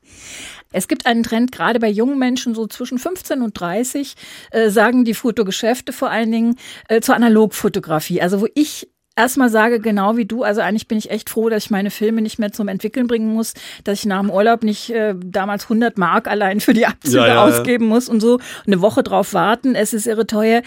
es 0.72 0.88
gibt 0.88 1.06
einen 1.06 1.22
Trend, 1.22 1.52
gerade 1.52 1.80
bei 1.80 1.88
jungen 1.88 2.18
Menschen, 2.18 2.54
so 2.54 2.66
zwischen 2.66 2.98
15 2.98 3.42
und 3.42 3.58
30, 3.58 4.14
äh, 4.50 4.70
sagen 4.70 5.04
die 5.04 5.14
Fotogeschäfte 5.14 5.92
vor 5.92 6.10
allen 6.10 6.30
Dingen 6.30 6.56
äh, 6.88 7.00
zur 7.00 7.14
Analogfotografie. 7.14 8.20
Also 8.20 8.40
wo 8.40 8.46
ich 8.54 8.88
erstmal 9.16 9.48
sage, 9.48 9.80
genau 9.80 10.16
wie 10.16 10.26
du, 10.26 10.42
also 10.42 10.60
eigentlich 10.60 10.88
bin 10.88 10.98
ich 10.98 11.10
echt 11.10 11.30
froh, 11.30 11.48
dass 11.48 11.64
ich 11.64 11.70
meine 11.70 11.90
Filme 11.90 12.20
nicht 12.20 12.38
mehr 12.38 12.52
zum 12.52 12.68
Entwickeln 12.68 13.06
bringen 13.06 13.32
muss, 13.32 13.54
dass 13.84 14.00
ich 14.00 14.06
nach 14.06 14.20
dem 14.20 14.30
Urlaub 14.30 14.62
nicht 14.62 14.90
äh, 14.90 15.14
damals 15.18 15.64
100 15.64 15.98
Mark 15.98 16.28
allein 16.28 16.60
für 16.60 16.74
die 16.74 16.86
Abzüge 16.86 17.18
ja, 17.18 17.28
ja, 17.28 17.44
ausgeben 17.44 17.86
muss 17.86 18.08
und 18.08 18.20
so 18.20 18.38
eine 18.66 18.80
Woche 18.82 19.02
drauf 19.02 19.32
warten. 19.32 19.74
Es 19.74 19.92
ist 19.92 20.06
irre 20.06 20.26
teuer. 20.26 20.62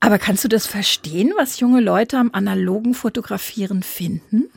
Aber 0.00 0.18
kannst 0.18 0.44
du 0.44 0.48
das 0.48 0.66
verstehen, 0.66 1.32
was 1.38 1.58
junge 1.58 1.80
Leute 1.80 2.18
am 2.18 2.30
analogen 2.32 2.92
Fotografieren 2.92 3.82
finden? 3.82 4.50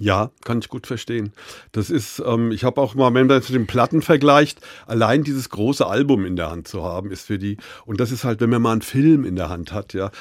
Ja, 0.00 0.30
kann 0.44 0.60
ich 0.60 0.68
gut 0.68 0.86
verstehen. 0.86 1.32
Das 1.72 1.90
ist, 1.90 2.22
ähm, 2.24 2.52
ich 2.52 2.62
habe 2.62 2.80
auch 2.80 2.94
mal, 2.94 3.12
wenn 3.14 3.26
man 3.26 3.42
zu 3.42 3.52
den 3.52 3.66
Platten 3.66 4.00
vergleicht, 4.00 4.60
allein 4.86 5.24
dieses 5.24 5.48
große 5.50 5.84
Album 5.84 6.24
in 6.24 6.36
der 6.36 6.50
Hand 6.50 6.68
zu 6.68 6.84
haben, 6.84 7.10
ist 7.10 7.26
für 7.26 7.38
die, 7.38 7.56
und 7.84 7.98
das 7.98 8.12
ist 8.12 8.22
halt, 8.22 8.40
wenn 8.40 8.50
man 8.50 8.62
mal 8.62 8.72
einen 8.72 8.82
Film 8.82 9.24
in 9.24 9.34
der 9.34 9.48
Hand 9.48 9.72
hat, 9.72 9.94
ja, 9.94 10.12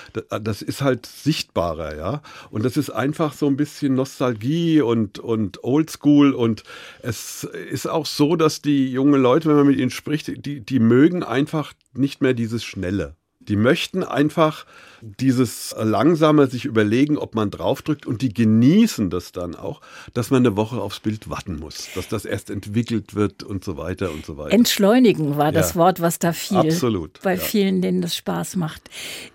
das 0.42 0.64
ist 0.64 0.82
halt 0.82 1.06
sichtbarer, 1.06 1.96
ja. 1.96 2.22
Und 2.50 2.66
das 2.66 2.76
ist 2.76 2.90
einfach 2.90 3.34
so 3.34 3.46
ein 3.46 3.56
bisschen 3.56 3.94
Nostalgie 3.94 4.82
und, 4.82 5.20
und 5.20 5.64
Oldschool 5.64 6.34
und 6.34 6.64
es 7.04 7.44
ist 7.44 7.88
auch 7.88 8.08
so, 8.08 8.36
dass 8.36 8.64
die 8.64 8.92
jungen 8.92 9.22
Leute, 9.22 9.48
wenn 9.50 9.58
man 9.58 9.68
mit 9.68 9.80
ihnen 9.80 9.92
spricht, 9.92 10.44
die, 10.44 10.62
die 10.62 10.80
mögen 10.80 11.22
einfach 11.22 11.74
nicht 11.94 12.22
mehr 12.22 12.34
dieses 12.34 12.64
Schnelle. 12.64 13.16
Die 13.40 13.56
möchten 13.56 14.04
einfach 14.04 14.66
dieses 15.02 15.76
langsame 15.78 16.48
sich 16.48 16.66
überlegen, 16.66 17.18
ob 17.18 17.36
man 17.36 17.52
draufdrückt 17.52 18.06
und 18.06 18.22
die 18.22 18.34
genießen 18.34 19.10
das 19.10 19.32
dann 19.32 19.56
auch, 19.56 19.82
dass 20.14 20.32
man 20.32 20.46
eine 20.46 20.56
Woche 20.58 20.82
aufs 20.82 21.00
Bild 21.00 21.30
warten 21.30 21.58
muss, 21.58 21.88
dass 21.96 22.08
das 22.08 22.26
erst 22.26 22.50
entwickelt 22.50 23.16
wird 23.16 23.44
und 23.44 23.64
so 23.64 23.78
weiter 23.78 24.12
und 24.12 24.26
so 24.26 24.38
weiter. 24.38 24.54
Entschleunigen 24.54 25.38
war 25.38 25.52
das 25.52 25.72
Ja. 25.72 25.76
Wort, 25.76 26.02
was 26.02 26.20
da 26.20 26.34
fiel. 26.34 26.58
Absolut, 26.58 27.20
Bei 27.24 27.36
ja. 27.36 27.40
vielen, 27.40 27.82
denen 27.82 28.02
das 28.02 28.16
Spaß 28.16 28.56
macht. 28.56 28.90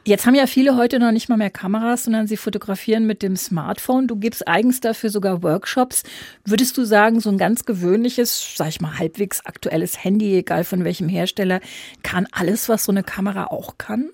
Jetzt 0.05 0.27
haben 0.27 0.35
ja 0.35 0.47
viele 0.47 0.77
heute 0.77 0.99
noch 0.99 1.13
nicht 1.13 1.29
mal 1.29 1.37
mehr 1.37 1.51
Kameras, 1.51 2.05
sondern 2.05 2.27
sie 2.27 2.37
fotografieren 2.37 3.07
mit 3.07 3.23
dem 3.23 3.37
Smartphone. 3.37 4.09
Du 4.09 4.17
gibst 4.17 4.47
eigens 4.49 4.81
dafür 4.81 5.11
sogar 5.11 5.43
Workshops. 5.43 6.03
Würdest 6.45 6.77
du 6.77 6.85
sagen, 6.85 7.21
so 7.21 7.31
ein 7.31 7.39
ganz 7.39 7.65
gewöhnliches, 7.65 8.55
sag 8.57 8.69
ich 8.69 8.81
mal, 8.81 8.99
halbwegs 8.99 9.45
aktuelles 9.47 10.03
Handy, 10.03 10.37
egal 10.37 10.65
von 10.65 10.85
welchem 10.85 11.09
Hersteller, 11.09 11.61
kann 12.03 12.27
alles, 12.33 12.69
was 12.69 12.85
so 12.85 12.93
eine 12.93 13.03
Kamera 13.03 13.47
auch 13.47 13.79
kann? 13.79 14.11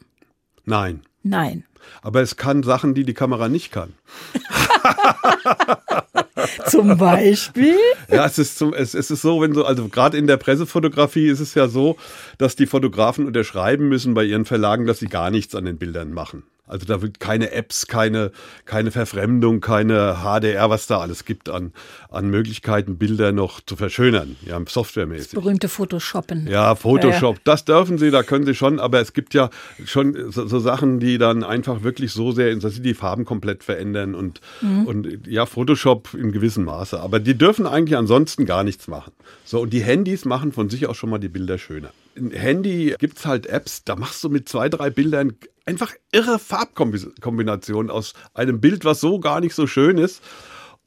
Nein. 0.64 1.00
Nein. 1.22 1.64
Aber 2.02 2.20
es 2.20 2.36
kann 2.36 2.62
Sachen, 2.62 2.94
die 2.94 3.04
die 3.04 3.14
Kamera 3.14 3.48
nicht 3.48 3.72
kann. 3.72 3.94
Zum 6.66 6.96
Beispiel? 6.96 7.76
Ja, 8.10 8.26
es 8.26 8.38
ist, 8.38 8.58
so, 8.58 8.74
es, 8.74 8.94
es 8.94 9.10
ist 9.10 9.22
so, 9.22 9.40
wenn 9.40 9.54
so, 9.54 9.64
also 9.64 9.88
gerade 9.88 10.16
in 10.16 10.26
der 10.26 10.36
Pressefotografie 10.36 11.28
ist 11.28 11.40
es 11.40 11.54
ja 11.54 11.68
so, 11.68 11.96
dass 12.38 12.56
die 12.56 12.66
Fotografen 12.66 13.26
unterschreiben 13.26 13.88
müssen 13.88 14.14
bei 14.14 14.24
ihren 14.24 14.44
Verlagen, 14.44 14.86
dass 14.86 14.98
sie 14.98 15.08
gar 15.08 15.30
nichts 15.30 15.54
an 15.54 15.64
den 15.64 15.78
Bildern 15.78 16.12
machen. 16.12 16.44
Also 16.68 16.86
da 16.86 17.02
wird 17.02 17.20
keine 17.20 17.50
Apps, 17.52 17.86
keine, 17.86 18.30
keine 18.64 18.90
Verfremdung, 18.90 19.60
keine 19.60 20.18
HDR, 20.22 20.70
was 20.70 20.86
da 20.86 20.98
alles 20.98 21.24
gibt 21.24 21.48
an, 21.48 21.72
an 22.10 22.28
Möglichkeiten, 22.30 22.98
Bilder 22.98 23.32
noch 23.32 23.60
zu 23.60 23.76
verschönern, 23.76 24.36
ja, 24.46 24.60
softwaremäßig. 24.66 25.32
Berühmte 25.32 25.68
Photoshoppen. 25.68 26.46
Ja, 26.46 26.74
Photoshop, 26.74 27.42
das 27.44 27.64
dürfen 27.64 27.98
sie, 27.98 28.10
da 28.10 28.22
können 28.22 28.44
sie 28.44 28.54
schon, 28.54 28.78
aber 28.80 29.00
es 29.00 29.12
gibt 29.12 29.34
ja 29.34 29.50
schon 29.84 30.30
so, 30.30 30.46
so 30.46 30.58
Sachen, 30.58 31.00
die 31.00 31.18
dann 31.18 31.42
einfach 31.42 31.82
wirklich 31.82 32.12
so 32.12 32.32
sehr, 32.32 32.54
dass 32.56 32.74
sie 32.74 32.82
die 32.82 32.94
Farben 32.94 33.24
komplett 33.24 33.64
verändern 33.64 34.14
und, 34.14 34.40
und 34.86 35.26
ja, 35.26 35.46
Photoshop 35.46 36.14
in 36.14 36.32
gewissem 36.32 36.64
Maße. 36.64 37.00
Aber 37.00 37.20
die 37.20 37.36
dürfen 37.36 37.66
eigentlich 37.66 37.96
ansonsten 37.96 38.44
gar 38.44 38.64
nichts 38.64 38.88
machen. 38.88 39.12
So, 39.44 39.60
und 39.60 39.72
die 39.72 39.82
Handys 39.82 40.24
machen 40.24 40.52
von 40.52 40.68
sich 40.68 40.86
auch 40.86 40.94
schon 40.94 41.10
mal 41.10 41.18
die 41.18 41.28
Bilder 41.28 41.58
schöner. 41.58 41.90
Handy 42.32 42.94
gibt's 42.98 43.26
halt 43.26 43.46
Apps, 43.46 43.84
da 43.84 43.96
machst 43.96 44.22
du 44.24 44.28
mit 44.28 44.48
zwei, 44.48 44.68
drei 44.68 44.90
Bildern 44.90 45.36
einfach 45.66 45.92
irre 46.12 46.38
Farbkombinationen 46.38 47.90
aus 47.90 48.14
einem 48.34 48.60
Bild, 48.60 48.84
was 48.84 49.00
so 49.00 49.20
gar 49.20 49.40
nicht 49.40 49.54
so 49.54 49.66
schön 49.66 49.98
ist. 49.98 50.22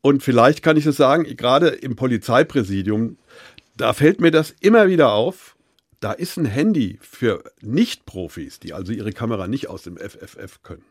Und 0.02 0.24
vielleicht 0.24 0.64
kann 0.64 0.78
ich 0.78 0.86
es 0.86 0.98
sagen, 0.98 1.24
gerade 1.36 1.68
im 1.68 1.96
Polizeipräsidium, 1.96 3.18
da 3.78 3.94
fällt 3.94 4.20
mir 4.20 4.32
das 4.32 4.54
immer 4.60 4.88
wieder 4.88 5.14
auf. 5.14 5.56
Da 6.00 6.12
ist 6.12 6.38
ein 6.38 6.46
Handy 6.46 6.98
für 7.02 7.44
Nicht-Profis, 7.62 8.60
die 8.60 8.74
also 8.74 8.92
ihre 8.92 9.12
Kamera 9.12 9.48
nicht 9.48 9.70
aus 9.70 9.84
dem 9.84 9.98
FFF 9.98 10.64
können. 10.64 10.84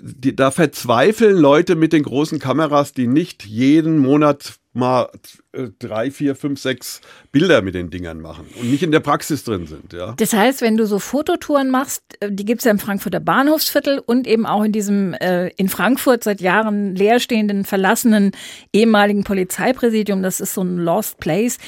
Da 0.00 0.50
verzweifeln 0.50 1.36
Leute 1.36 1.76
mit 1.76 1.92
den 1.92 2.02
großen 2.02 2.38
Kameras, 2.38 2.94
die 2.94 3.06
nicht 3.06 3.44
jeden 3.44 3.98
Monat 3.98 4.54
mal 4.78 5.10
äh, 5.52 5.68
drei, 5.78 6.10
vier, 6.10 6.34
fünf, 6.34 6.60
sechs 6.60 7.00
Bilder 7.32 7.62
mit 7.62 7.74
den 7.74 7.90
Dingern 7.90 8.20
machen 8.20 8.46
und 8.58 8.70
nicht 8.70 8.82
in 8.82 8.92
der 8.92 9.00
Praxis 9.00 9.44
drin 9.44 9.66
sind. 9.66 9.92
Ja. 9.92 10.14
Das 10.16 10.32
heißt, 10.32 10.62
wenn 10.62 10.76
du 10.76 10.86
so 10.86 10.98
Fototouren 10.98 11.70
machst, 11.70 12.02
äh, 12.20 12.30
die 12.32 12.44
gibt's 12.44 12.64
ja 12.64 12.70
im 12.70 12.78
Frankfurter 12.78 13.20
Bahnhofsviertel 13.20 13.98
und 13.98 14.26
eben 14.26 14.46
auch 14.46 14.64
in 14.64 14.72
diesem 14.72 15.14
äh, 15.14 15.48
in 15.48 15.68
Frankfurt 15.68 16.24
seit 16.24 16.40
Jahren 16.40 16.94
leerstehenden, 16.94 17.64
verlassenen 17.64 18.32
ehemaligen 18.72 19.24
Polizeipräsidium, 19.24 20.22
das 20.22 20.40
ist 20.40 20.54
so 20.54 20.62
ein 20.62 20.78
Lost 20.78 21.18
Place. 21.18 21.58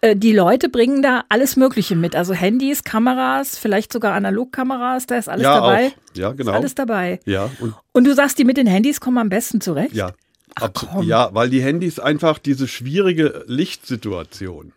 Äh, 0.00 0.14
die 0.16 0.32
Leute 0.32 0.68
bringen 0.68 1.02
da 1.02 1.24
alles 1.28 1.56
Mögliche 1.56 1.96
mit, 1.96 2.14
also 2.14 2.34
Handys, 2.34 2.84
Kameras, 2.84 3.58
vielleicht 3.58 3.92
sogar 3.92 4.14
Analogkameras, 4.14 5.06
da 5.06 5.16
ist 5.16 5.28
alles 5.28 5.44
ja, 5.44 5.54
dabei. 5.54 5.86
auch. 5.86 6.16
Ja, 6.16 6.32
genau. 6.32 6.52
Ist 6.52 6.56
alles 6.56 6.74
dabei. 6.74 7.20
Ja, 7.24 7.50
und 7.60 7.74
Und 7.92 8.04
du 8.06 8.14
sagst, 8.14 8.38
die 8.38 8.44
mit 8.44 8.56
den 8.56 8.66
Handys 8.66 9.00
kommen 9.00 9.18
am 9.18 9.28
besten 9.28 9.60
zurecht? 9.60 9.94
Ja. 9.94 10.12
Ach. 10.56 11.02
Ja, 11.02 11.30
weil 11.32 11.50
die 11.50 11.62
Handys 11.62 11.98
einfach 11.98 12.38
diese 12.38 12.68
schwierige 12.68 13.44
Lichtsituation 13.46 14.72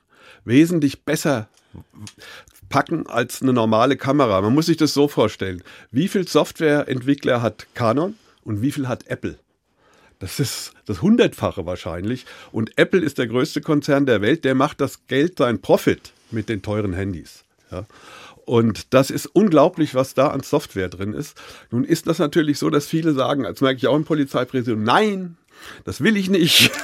wesentlich 0.46 1.04
besser 1.04 1.48
packen 2.70 3.08
als 3.08 3.42
eine 3.42 3.54
normale 3.54 3.98
Kamera. 3.98 4.42
Man 4.42 4.54
muss 4.54 4.66
sich 4.66 4.78
das 4.78 4.94
so 4.94 5.08
vorstellen. 5.08 5.64
Wie 5.92 6.08
viel 6.08 6.28
Softwareentwickler 6.28 7.42
hat 7.42 7.68
Canon 7.74 8.16
und 8.44 8.62
wie 8.62 8.72
viel 8.72 8.88
hat 8.88 9.08
Apple? 9.08 9.38
Das 10.20 10.40
ist 10.40 10.72
das 10.86 11.02
Hundertfache 11.02 11.66
wahrscheinlich. 11.66 12.26
Und 12.52 12.78
Apple 12.78 13.02
ist 13.02 13.18
der 13.18 13.28
größte 13.28 13.62
Konzern 13.62 14.06
der 14.06 14.22
Welt, 14.22 14.46
der 14.46 14.56
macht 14.56 14.80
das 14.82 15.06
Geld, 15.08 15.38
sein 15.38 15.62
Profit 15.62 16.14
mit 16.32 16.50
den 16.50 16.62
teuren 16.62 16.94
Handys. 16.94 17.44
Ja. 17.72 17.86
Und 18.46 18.94
das 18.94 19.10
ist 19.10 19.26
unglaublich, 19.28 19.96
was 19.96 20.14
da 20.14 20.30
an 20.30 20.42
Software 20.42 20.90
drin 20.90 21.14
ist. 21.14 21.40
Nun 21.72 21.84
ist 21.84 22.08
das 22.08 22.20
natürlich 22.20 22.60
so, 22.60 22.70
dass 22.70 22.88
viele 22.88 23.14
sagen, 23.14 23.44
das 23.44 23.62
merke 23.62 23.78
ich 23.78 23.88
auch 23.88 23.96
im 23.96 24.06
Polizeipräsidium, 24.06 24.84
nein, 24.84 25.38
das 25.86 26.02
will 26.02 26.18
ich 26.18 26.30
nicht. 26.30 26.72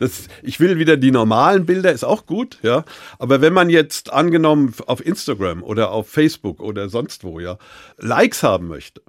Das, 0.00 0.26
ich 0.42 0.58
will 0.58 0.78
wieder 0.78 0.96
die 0.96 1.12
normalen 1.12 1.64
Bilder, 1.64 1.92
ist 1.92 2.02
auch 2.02 2.26
gut, 2.26 2.58
ja. 2.62 2.84
Aber 3.20 3.40
wenn 3.40 3.52
man 3.52 3.70
jetzt 3.70 4.12
angenommen 4.12 4.74
auf 4.88 5.06
Instagram 5.06 5.62
oder 5.62 5.92
auf 5.92 6.08
Facebook 6.08 6.58
oder 6.58 6.88
sonst 6.88 7.22
wo, 7.22 7.38
ja, 7.38 7.56
Likes 7.96 8.42
haben 8.42 8.66
möchte, 8.66 9.00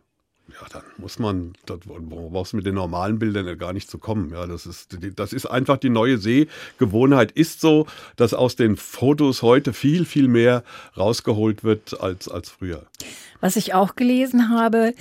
ja, 0.61 0.67
dann 0.71 0.83
muss 0.97 1.19
man, 1.19 1.53
das 1.65 1.79
brauchst 1.85 2.53
mit 2.53 2.65
den 2.65 2.75
normalen 2.75 3.19
Bildern 3.19 3.45
ja 3.45 3.55
gar 3.55 3.73
nicht 3.73 3.89
zu 3.89 3.97
kommen. 3.97 4.29
Ja, 4.31 4.45
das 4.47 4.65
ist, 4.65 4.97
das 5.15 5.33
ist 5.33 5.45
einfach 5.47 5.77
die 5.77 5.89
neue 5.89 6.17
Sehgewohnheit. 6.17 7.31
Ist 7.31 7.59
so, 7.59 7.87
dass 8.15 8.33
aus 8.33 8.55
den 8.55 8.77
Fotos 8.77 9.41
heute 9.41 9.73
viel, 9.73 10.05
viel 10.05 10.27
mehr 10.27 10.63
rausgeholt 10.95 11.63
wird 11.63 11.99
als, 11.99 12.29
als 12.29 12.49
früher. 12.49 12.85
Was 13.41 13.57
ich 13.57 13.73
auch 13.73 13.95
gelesen 13.95 14.49
habe, 14.49 14.93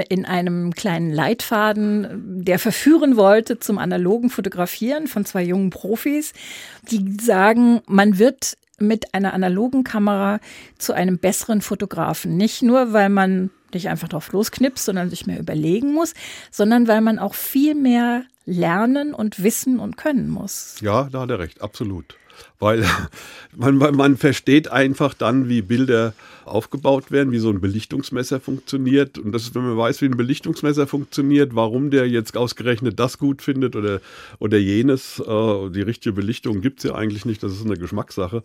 in 0.00 0.24
einem 0.24 0.74
kleinen 0.74 1.10
Leitfaden, 1.10 2.44
der 2.44 2.58
verführen 2.58 3.16
wollte 3.16 3.58
zum 3.58 3.78
analogen 3.78 4.30
Fotografieren 4.30 5.06
von 5.06 5.24
zwei 5.24 5.42
jungen 5.42 5.70
Profis, 5.70 6.32
die 6.90 7.16
sagen, 7.20 7.80
man 7.86 8.18
wird 8.18 8.56
mit 8.78 9.14
einer 9.14 9.32
analogen 9.32 9.84
Kamera 9.84 10.40
zu 10.78 10.92
einem 10.92 11.18
besseren 11.18 11.62
Fotografen. 11.62 12.36
Nicht 12.36 12.62
nur, 12.62 12.92
weil 12.92 13.08
man 13.08 13.50
nicht 13.72 13.88
einfach 13.88 14.08
drauf 14.08 14.32
losknipst, 14.32 14.84
sondern 14.84 15.08
sich 15.08 15.26
mehr 15.26 15.38
überlegen 15.38 15.94
muss, 15.94 16.14
sondern 16.50 16.88
weil 16.88 17.00
man 17.00 17.18
auch 17.18 17.34
viel 17.34 17.74
mehr 17.74 18.24
lernen 18.44 19.14
und 19.14 19.42
wissen 19.42 19.78
und 19.78 19.96
können 19.96 20.28
muss. 20.28 20.76
Ja, 20.80 21.08
da 21.10 21.22
hat 21.22 21.30
er 21.30 21.38
recht, 21.38 21.62
absolut. 21.62 22.16
Weil 22.58 22.84
man, 23.56 23.76
man 23.78 24.16
versteht 24.16 24.68
einfach 24.70 25.14
dann, 25.14 25.48
wie 25.48 25.62
Bilder 25.62 26.14
aufgebaut 26.44 27.10
werden, 27.10 27.32
wie 27.32 27.38
so 27.38 27.50
ein 27.50 27.60
Belichtungsmesser 27.60 28.40
funktioniert. 28.40 29.18
Und 29.18 29.32
das 29.32 29.42
ist, 29.44 29.54
wenn 29.54 29.62
man 29.62 29.76
weiß, 29.76 30.00
wie 30.00 30.06
ein 30.06 30.16
Belichtungsmesser 30.16 30.86
funktioniert, 30.86 31.54
warum 31.54 31.90
der 31.90 32.08
jetzt 32.08 32.36
ausgerechnet 32.36 32.98
das 32.98 33.18
gut 33.18 33.42
findet 33.42 33.76
oder, 33.76 34.00
oder 34.38 34.58
jenes. 34.58 35.20
Äh, 35.20 35.70
die 35.70 35.82
richtige 35.82 36.12
Belichtung 36.12 36.60
gibt's 36.60 36.84
ja 36.84 36.94
eigentlich 36.94 37.24
nicht, 37.24 37.42
das 37.42 37.52
ist 37.52 37.64
eine 37.64 37.76
Geschmackssache. 37.76 38.42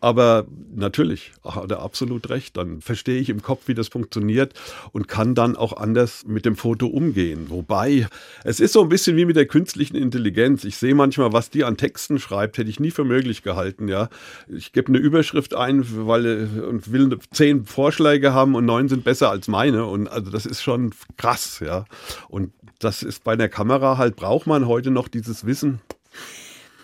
Aber 0.00 0.46
natürlich 0.74 1.32
hat 1.44 1.70
er 1.72 1.82
absolut 1.82 2.30
recht. 2.30 2.56
Dann 2.56 2.80
verstehe 2.80 3.20
ich 3.20 3.30
im 3.30 3.42
Kopf, 3.42 3.66
wie 3.66 3.74
das 3.74 3.88
funktioniert 3.88 4.54
und 4.92 5.08
kann 5.08 5.34
dann 5.34 5.56
auch 5.56 5.76
anders 5.76 6.24
mit 6.26 6.44
dem 6.44 6.54
Foto 6.54 6.86
umgehen. 6.86 7.46
Wobei, 7.48 8.06
es 8.44 8.60
ist 8.60 8.74
so 8.74 8.82
ein 8.82 8.88
bisschen 8.88 9.16
wie 9.16 9.24
mit 9.24 9.34
der 9.34 9.46
künstlichen 9.46 9.96
Intelligenz. 9.96 10.62
Ich 10.62 10.76
sehe 10.76 10.94
manchmal, 10.94 11.32
was 11.32 11.50
die 11.50 11.64
an 11.64 11.76
Texten 11.76 12.20
schreibt, 12.20 12.58
hätte 12.58 12.70
ich 12.70 12.78
nie 12.78 12.92
für 12.92 13.04
möglich 13.04 13.42
gehalten. 13.42 13.88
Ja, 13.88 14.08
ich 14.46 14.72
gebe 14.72 14.88
eine 14.88 14.98
Überschrift 14.98 15.54
ein, 15.54 15.84
weil 16.06 16.48
und 16.68 16.92
will 16.92 17.18
zehn 17.32 17.64
Vorschläge 17.64 18.32
haben 18.32 18.54
und 18.54 18.66
neun 18.66 18.88
sind 18.88 19.02
besser 19.02 19.30
als 19.30 19.48
meine. 19.48 19.84
Und 19.86 20.06
also 20.06 20.30
das 20.30 20.46
ist 20.46 20.62
schon 20.62 20.92
krass. 21.16 21.60
Ja, 21.64 21.86
und 22.28 22.52
das 22.78 23.02
ist 23.02 23.24
bei 23.24 23.32
einer 23.32 23.48
Kamera 23.48 23.98
halt 23.98 24.14
braucht 24.14 24.46
man 24.46 24.68
heute 24.68 24.92
noch 24.92 25.08
dieses 25.08 25.44
Wissen. 25.44 25.80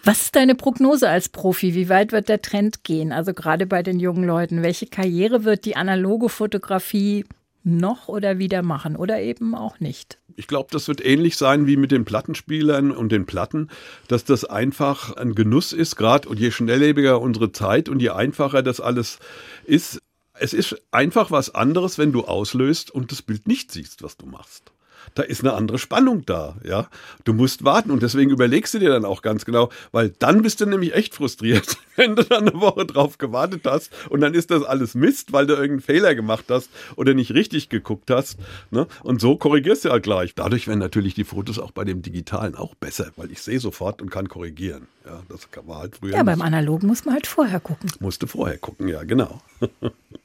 Was 0.07 0.21
ist 0.21 0.37
deine 0.37 0.55
Prognose 0.55 1.09
als 1.09 1.31
Profi? 1.31 1.75
Wie 1.75 1.89
weit 1.89 2.13
wird 2.13 2.29
der 2.29 2.43
Trend 2.43 2.85
gehen? 2.85 3.11
Also 3.11 3.33
gerade 3.33 3.67
bei 3.67 3.83
den 3.83 3.99
jungen 3.99 4.25
Leuten. 4.25 4.63
Welche 4.63 4.87
Karriere 4.87 5.45
wird 5.45 5.65
die 5.65 5.77
analoge 5.77 6.29
Fotografie 6.29 7.25
noch 7.63 8.09
oder 8.09 8.39
wieder 8.39 8.61
machen 8.63 8.97
oder 8.97 9.23
eben 9.23 9.55
auch 9.55 9.81
nicht? 9.81 10.19
Ich 10.37 10.47
glaube, 10.47 10.69
das 10.71 10.89
wird 10.89 11.03
ähnlich 11.03 11.39
sein 11.39 11.67
wie 11.67 11.79
mit 11.79 11.91
den 11.91 12.05
Plattenspielern 12.05 12.91
und 12.91 13.13
den 13.13 13.25
Platten, 13.25 13.71
dass 14.07 14.27
das 14.27 14.45
einfach 14.45 15.17
ein 15.17 15.35
Genuss 15.35 15.73
ist, 15.73 15.97
gerade 15.97 16.29
und 16.29 16.39
je 16.39 16.51
schnelllebiger 16.51 17.23
unsere 17.23 17.53
Zeit 17.53 17.89
und 17.89 18.03
je 18.03 18.11
einfacher 18.11 18.63
das 18.63 18.81
alles 18.81 19.21
ist. 19.65 20.01
Es 20.35 20.53
ist 20.53 20.77
einfach 20.91 21.31
was 21.31 21.55
anderes, 21.55 21.97
wenn 21.97 22.13
du 22.13 22.25
auslöst 22.25 22.91
und 22.91 23.11
das 23.11 23.23
Bild 23.23 23.49
nicht 23.49 23.73
siehst, 23.73 24.03
was 24.03 24.19
du 24.19 24.27
machst. 24.27 24.74
Da 25.15 25.23
ist 25.23 25.41
eine 25.41 25.53
andere 25.53 25.79
Spannung 25.79 26.25
da, 26.27 26.57
ja. 26.65 26.89
Du 27.25 27.33
musst 27.33 27.65
warten 27.65 27.91
und 27.91 28.03
deswegen 28.03 28.31
überlegst 28.31 28.75
du 28.75 28.79
dir 28.79 28.91
dann 28.91 29.05
auch 29.05 29.23
ganz 29.23 29.45
genau, 29.45 29.71
weil 29.93 30.11
dann 30.19 30.43
bist 30.43 30.61
du 30.61 30.67
nämlich 30.67 30.95
echt 30.95 31.15
frustriert, 31.15 31.77
wenn 31.97 32.17
du 32.17 32.25
dann 32.25 32.49
eine 32.49 32.61
Woche 32.61 32.87
drauf 32.87 33.19
gewartet 33.19 33.63
hast 33.65 33.93
und 34.11 34.21
dann 34.21 34.35
ist 34.35 34.51
das 34.51 34.63
alles 34.63 34.95
Mist, 34.95 35.33
weil 35.33 35.47
du 35.47 35.55
irgendeinen 35.55 35.81
Fehler 35.81 36.15
gemacht 36.15 36.47
hast 36.49 36.71
oder 36.97 37.15
nicht 37.15 37.33
richtig 37.33 37.69
geguckt 37.69 38.11
hast. 38.11 38.39
Ne? 38.71 38.87
Und 39.03 39.21
so 39.21 39.37
korrigierst 39.37 39.85
du 39.85 39.91
halt 39.91 40.03
gleich. 40.05 40.35
Dadurch 40.35 40.67
werden 40.67 40.81
natürlich 40.81 41.15
die 41.15 41.25
Fotos 41.25 41.59
auch 41.59 41.71
bei 41.71 41.85
dem 41.85 42.03
Digitalen 42.03 42.55
auch 42.55 42.75
besser, 42.75 43.11
weil 43.17 43.31
ich 43.31 43.43
sehe 43.43 43.61
sofort 43.61 44.03
und 44.03 44.11
kann 44.11 44.29
korrigieren. 44.29 44.87
Ja, 45.05 45.23
das 45.29 45.49
war 45.67 45.81
halt 45.81 45.97
früher. 45.97 46.15
Ja, 46.15 46.23
beim. 46.23 46.41
Analogen 46.41 46.89
muss 46.89 47.05
man 47.05 47.15
halt 47.15 47.27
vorher 47.27 47.61
gucken. 47.61 47.91
Musste 48.01 48.27
vorher 48.27 48.59
gucken, 48.59 48.89
ja, 48.89 49.03
genau. 49.05 49.41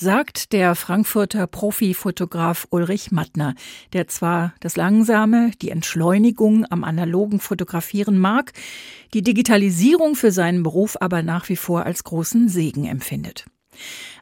sagt 0.00 0.52
der 0.52 0.74
Frankfurter 0.74 1.46
Profifotograf 1.46 2.66
Ulrich 2.70 3.12
Mattner, 3.12 3.54
der 3.92 4.08
zwar 4.08 4.54
das 4.60 4.76
Langsame, 4.76 5.50
die 5.60 5.68
Entschleunigung 5.70 6.64
am 6.70 6.84
analogen 6.84 7.38
Fotografieren 7.38 8.18
mag, 8.18 8.52
die 9.12 9.22
Digitalisierung 9.22 10.14
für 10.14 10.32
seinen 10.32 10.62
Beruf 10.62 10.96
aber 11.00 11.22
nach 11.22 11.50
wie 11.50 11.56
vor 11.56 11.84
als 11.84 12.02
großen 12.04 12.48
Segen 12.48 12.86
empfindet. 12.86 13.44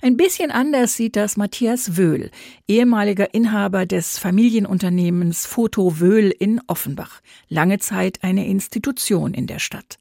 Ein 0.01 0.17
bisschen 0.17 0.53
anders 0.53 0.95
sieht 0.95 1.17
das 1.17 1.37
Matthias 1.37 1.97
Wöhl, 1.97 2.31
ehemaliger 2.69 3.35
Inhaber 3.35 3.85
des 3.85 4.19
Familienunternehmens 4.19 5.45
Foto 5.45 5.99
Wöhl 5.99 6.31
in 6.31 6.61
Offenbach, 6.69 7.21
lange 7.49 7.79
Zeit 7.79 8.21
eine 8.23 8.47
Institution 8.47 9.35
in 9.35 9.49
der 9.49 9.59
Stadt. 9.59 9.99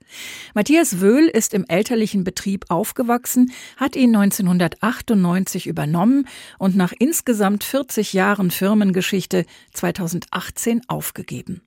Matthias 0.54 1.02
Wöhl 1.02 1.28
ist 1.28 1.54
im 1.56 1.66
elterlichen 1.68 2.24
Betrieb 2.24 2.66
aufgewachsen, 2.70 3.52
hat 3.76 3.96
ihn 3.96 4.16
1998 4.16 5.66
übernommen 5.66 6.28
und 6.60 6.76
nach 6.76 6.94
insgesamt 6.98 7.64
40 7.64 8.14
Jahren 8.14 8.52
Firmengeschichte 8.52 9.46
2018 9.74 10.82
aufgegeben. 10.88 11.62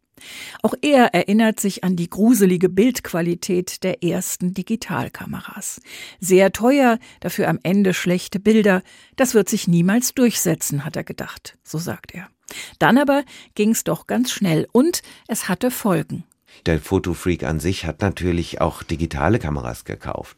Auch 0.62 0.74
er 0.82 1.14
erinnert 1.14 1.60
sich 1.60 1.84
an 1.84 1.96
die 1.96 2.10
gruselige 2.10 2.68
Bildqualität 2.68 3.82
der 3.82 4.02
ersten 4.02 4.54
Digitalkameras. 4.54 5.80
Sehr 6.20 6.52
teuer, 6.52 6.98
dafür 7.20 7.48
am 7.48 7.58
Ende 7.62 7.94
schlechte 7.94 8.40
Bilder, 8.40 8.82
das 9.16 9.34
wird 9.34 9.48
sich 9.48 9.68
niemals 9.68 10.14
durchsetzen, 10.14 10.84
hat 10.84 10.96
er 10.96 11.04
gedacht, 11.04 11.58
so 11.62 11.78
sagt 11.78 12.14
er. 12.14 12.28
Dann 12.78 12.98
aber 12.98 13.24
ging's 13.54 13.84
doch 13.84 14.06
ganz 14.06 14.30
schnell 14.30 14.66
und 14.72 15.02
es 15.28 15.48
hatte 15.48 15.70
Folgen. 15.70 16.24
Der 16.66 16.80
Fotofreak 16.80 17.44
an 17.44 17.60
sich 17.60 17.86
hat 17.86 18.02
natürlich 18.02 18.60
auch 18.60 18.82
digitale 18.82 19.38
Kameras 19.38 19.84
gekauft 19.84 20.36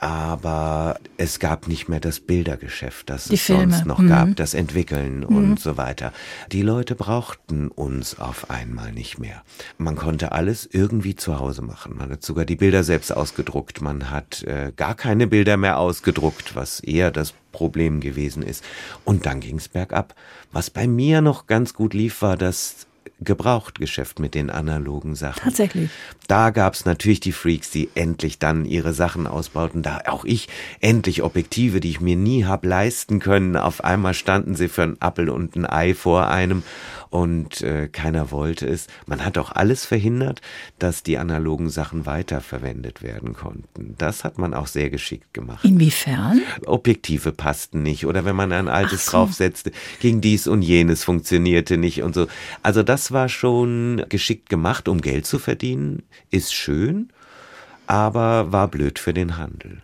aber 0.00 0.98
es 1.16 1.38
gab 1.38 1.68
nicht 1.68 1.88
mehr 1.88 2.00
das 2.00 2.20
Bildergeschäft, 2.20 3.10
das 3.10 3.24
Die 3.24 3.34
es 3.34 3.42
Filme. 3.42 3.72
sonst 3.72 3.86
noch 3.86 3.98
Mhm. 3.98 4.08
gab, 4.08 4.36
das 4.36 4.54
Entwickeln 4.54 5.24
und 5.24 5.58
so 5.60 5.76
weiter. 5.76 6.12
Die 6.52 6.62
Leute 6.62 6.94
brauchten 6.94 7.68
uns 7.68 8.18
auf 8.18 8.50
einmal 8.50 8.92
nicht 8.92 9.18
mehr. 9.18 9.42
Man 9.76 9.96
konnte 9.96 10.32
alles 10.32 10.68
irgendwie 10.70 11.16
zu 11.16 11.38
Hause 11.38 11.62
machen. 11.62 11.96
Man 11.96 12.10
hat 12.10 12.22
sogar 12.22 12.44
die 12.44 12.56
Bilder 12.56 12.84
selbst 12.84 13.12
ausgedruckt. 13.14 13.80
Man 13.80 14.10
hat 14.10 14.42
äh, 14.44 14.72
gar 14.76 14.94
keine 14.94 15.26
Bilder 15.26 15.56
mehr 15.56 15.78
ausgedruckt, 15.78 16.54
was 16.54 16.80
eher 16.80 17.10
das 17.10 17.34
Problem 17.52 18.00
gewesen 18.00 18.42
ist. 18.42 18.62
Und 19.04 19.26
dann 19.26 19.40
ging's 19.40 19.68
bergab. 19.68 20.14
Was 20.52 20.70
bei 20.70 20.86
mir 20.86 21.20
noch 21.20 21.46
ganz 21.46 21.74
gut 21.74 21.92
lief, 21.94 22.22
war 22.22 22.36
das 22.36 22.86
Gebrauchtgeschäft 23.20 24.20
mit 24.20 24.34
den 24.34 24.50
analogen 24.50 25.14
Sachen. 25.14 25.42
Tatsächlich. 25.42 25.90
Da 26.28 26.50
gab's 26.50 26.84
natürlich 26.84 27.20
die 27.20 27.32
Freaks, 27.32 27.70
die 27.70 27.88
endlich 27.94 28.38
dann 28.38 28.64
ihre 28.64 28.92
Sachen 28.92 29.26
ausbauten. 29.26 29.82
Da 29.82 30.02
auch 30.06 30.24
ich 30.24 30.48
endlich 30.80 31.22
Objektive, 31.22 31.80
die 31.80 31.90
ich 31.90 32.00
mir 32.00 32.16
nie 32.16 32.44
hab 32.44 32.64
leisten 32.64 33.18
können. 33.18 33.56
Auf 33.56 33.82
einmal 33.82 34.14
standen 34.14 34.54
sie 34.54 34.68
für 34.68 34.82
einen 34.82 35.00
Appel 35.00 35.30
und 35.30 35.56
ein 35.56 35.66
Ei 35.66 35.94
vor 35.94 36.28
einem 36.28 36.62
und 37.10 37.62
äh, 37.62 37.88
keiner 37.88 38.30
wollte 38.30 38.66
es. 38.66 38.86
Man 39.06 39.24
hat 39.24 39.38
auch 39.38 39.52
alles 39.52 39.84
verhindert, 39.84 40.40
dass 40.78 41.02
die 41.02 41.18
analogen 41.18 41.70
Sachen 41.70 42.06
weiterverwendet 42.06 43.02
werden 43.02 43.32
konnten. 43.34 43.94
Das 43.98 44.24
hat 44.24 44.38
man 44.38 44.54
auch 44.54 44.66
sehr 44.66 44.90
geschickt 44.90 45.32
gemacht. 45.32 45.64
Inwiefern? 45.64 46.42
Objektive 46.66 47.32
passten 47.32 47.82
nicht 47.82 48.06
oder 48.06 48.24
wenn 48.24 48.36
man 48.36 48.52
ein 48.52 48.68
altes 48.68 49.06
so. 49.06 49.12
draufsetzte, 49.12 49.72
ging 50.00 50.20
dies 50.20 50.46
und 50.46 50.62
jenes 50.62 51.04
funktionierte 51.04 51.78
nicht 51.78 52.02
und 52.02 52.14
so. 52.14 52.26
Also 52.62 52.82
das 52.82 53.07
war 53.12 53.28
schon 53.28 54.04
geschickt 54.08 54.48
gemacht, 54.48 54.88
um 54.88 55.00
Geld 55.00 55.26
zu 55.26 55.38
verdienen, 55.38 56.02
ist 56.30 56.54
schön, 56.54 57.10
aber 57.86 58.52
war 58.52 58.68
blöd 58.68 58.98
für 58.98 59.14
den 59.14 59.36
Handel. 59.36 59.82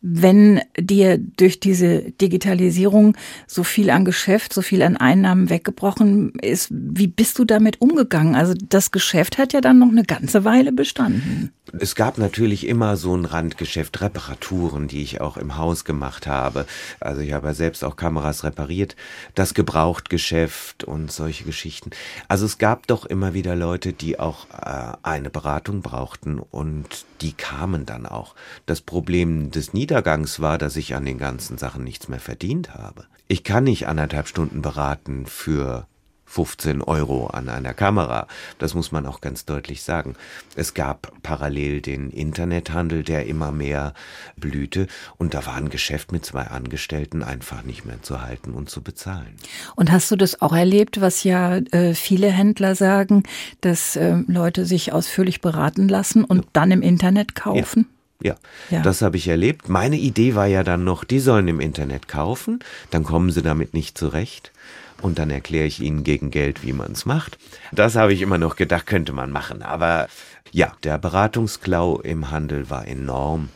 Wenn 0.00 0.60
dir 0.78 1.18
durch 1.18 1.60
diese 1.60 2.12
Digitalisierung 2.12 3.16
so 3.46 3.64
viel 3.64 3.90
an 3.90 4.04
Geschäft, 4.04 4.52
so 4.52 4.62
viel 4.62 4.82
an 4.82 4.96
Einnahmen 4.96 5.50
weggebrochen 5.50 6.32
ist, 6.40 6.68
wie 6.70 7.08
bist 7.08 7.38
du 7.38 7.44
damit 7.44 7.80
umgegangen? 7.80 8.34
Also 8.34 8.54
das 8.68 8.90
Geschäft 8.90 9.38
hat 9.38 9.52
ja 9.52 9.60
dann 9.60 9.78
noch 9.78 9.90
eine 9.90 10.04
ganze 10.04 10.44
Weile 10.44 10.72
bestanden. 10.72 11.52
Es 11.78 11.94
gab 11.94 12.16
natürlich 12.16 12.66
immer 12.66 12.96
so 12.96 13.14
ein 13.14 13.26
Randgeschäft, 13.26 14.00
Reparaturen, 14.00 14.88
die 14.88 15.02
ich 15.02 15.20
auch 15.20 15.36
im 15.36 15.58
Haus 15.58 15.84
gemacht 15.84 16.26
habe. 16.26 16.64
Also 16.98 17.20
ich 17.20 17.32
habe 17.32 17.48
ja 17.48 17.54
selbst 17.54 17.84
auch 17.84 17.96
Kameras 17.96 18.42
repariert, 18.44 18.96
das 19.34 19.52
Gebrauchtgeschäft 19.52 20.84
und 20.84 21.12
solche 21.12 21.44
Geschichten. 21.44 21.90
Also 22.26 22.46
es 22.46 22.58
gab 22.58 22.86
doch 22.86 23.04
immer 23.04 23.34
wieder 23.34 23.54
Leute, 23.54 23.92
die 23.92 24.18
auch 24.18 24.46
äh, 24.50 24.96
eine 25.02 25.28
Beratung 25.28 25.82
brauchten 25.82 26.38
und 26.38 27.04
die 27.20 27.32
kamen 27.32 27.84
dann 27.84 28.06
auch. 28.06 28.34
Das 28.66 28.80
Problem 28.80 29.50
des 29.50 29.74
Niedergangs 29.88 30.38
war, 30.40 30.58
dass 30.58 30.76
ich 30.76 30.94
an 30.94 31.06
den 31.06 31.16
ganzen 31.16 31.56
Sachen 31.56 31.82
nichts 31.82 32.08
mehr 32.08 32.20
verdient 32.20 32.74
habe. 32.74 33.06
Ich 33.26 33.42
kann 33.42 33.64
nicht 33.64 33.86
anderthalb 33.88 34.28
Stunden 34.28 34.60
beraten 34.60 35.24
für 35.24 35.86
15 36.26 36.82
Euro 36.82 37.28
an 37.28 37.48
einer 37.48 37.72
Kamera. 37.72 38.26
Das 38.58 38.74
muss 38.74 38.92
man 38.92 39.06
auch 39.06 39.22
ganz 39.22 39.46
deutlich 39.46 39.82
sagen. 39.82 40.14
Es 40.56 40.74
gab 40.74 41.10
parallel 41.22 41.80
den 41.80 42.10
Internethandel, 42.10 43.02
der 43.02 43.24
immer 43.24 43.50
mehr 43.50 43.94
blühte 44.36 44.88
und 45.16 45.32
da 45.32 45.46
war 45.46 45.54
ein 45.54 45.70
Geschäft 45.70 46.12
mit 46.12 46.26
zwei 46.26 46.42
Angestellten 46.42 47.22
einfach 47.22 47.62
nicht 47.62 47.86
mehr 47.86 48.02
zu 48.02 48.20
halten 48.20 48.52
und 48.52 48.68
zu 48.68 48.82
bezahlen. 48.82 49.36
Und 49.74 49.90
hast 49.90 50.10
du 50.10 50.16
das 50.16 50.42
auch 50.42 50.52
erlebt, 50.52 51.00
was 51.00 51.24
ja 51.24 51.56
äh, 51.56 51.94
viele 51.94 52.30
Händler 52.30 52.74
sagen, 52.74 53.22
dass 53.62 53.96
äh, 53.96 54.16
Leute 54.26 54.66
sich 54.66 54.92
ausführlich 54.92 55.40
beraten 55.40 55.88
lassen 55.88 56.24
und 56.24 56.46
dann 56.52 56.72
im 56.72 56.82
Internet 56.82 57.34
kaufen? 57.34 57.86
Ja, 57.88 57.97
Ja. 58.22 58.34
das 58.82 59.02
habe 59.02 59.16
ich 59.16 59.28
erlebt. 59.28 59.68
Meine 59.68 59.96
Idee 59.96 60.34
war 60.34 60.46
ja 60.46 60.64
dann 60.64 60.84
noch, 60.84 61.04
die 61.04 61.20
sollen 61.20 61.46
im 61.46 61.60
Internet 61.60 62.08
kaufen, 62.08 62.58
dann 62.90 63.04
kommen 63.04 63.30
sie 63.30 63.42
damit 63.42 63.74
nicht 63.74 63.96
zurecht. 63.96 64.52
Und 65.00 65.20
dann 65.20 65.30
erkläre 65.30 65.66
ich 65.66 65.80
ihnen 65.80 66.02
gegen 66.02 66.32
Geld, 66.32 66.64
wie 66.64 66.72
man 66.72 66.90
es 66.90 67.06
macht. 67.06 67.38
Das 67.70 67.94
habe 67.94 68.12
ich 68.12 68.20
immer 68.20 68.38
noch 68.38 68.56
gedacht, 68.56 68.86
könnte 68.86 69.12
man 69.12 69.30
machen. 69.30 69.62
Aber 69.62 70.08
ja, 70.50 70.72
der 70.82 70.98
Beratungsklau 70.98 72.00
im 72.00 72.32
Handel 72.32 72.68
war 72.68 72.86
enorm. 72.88 73.48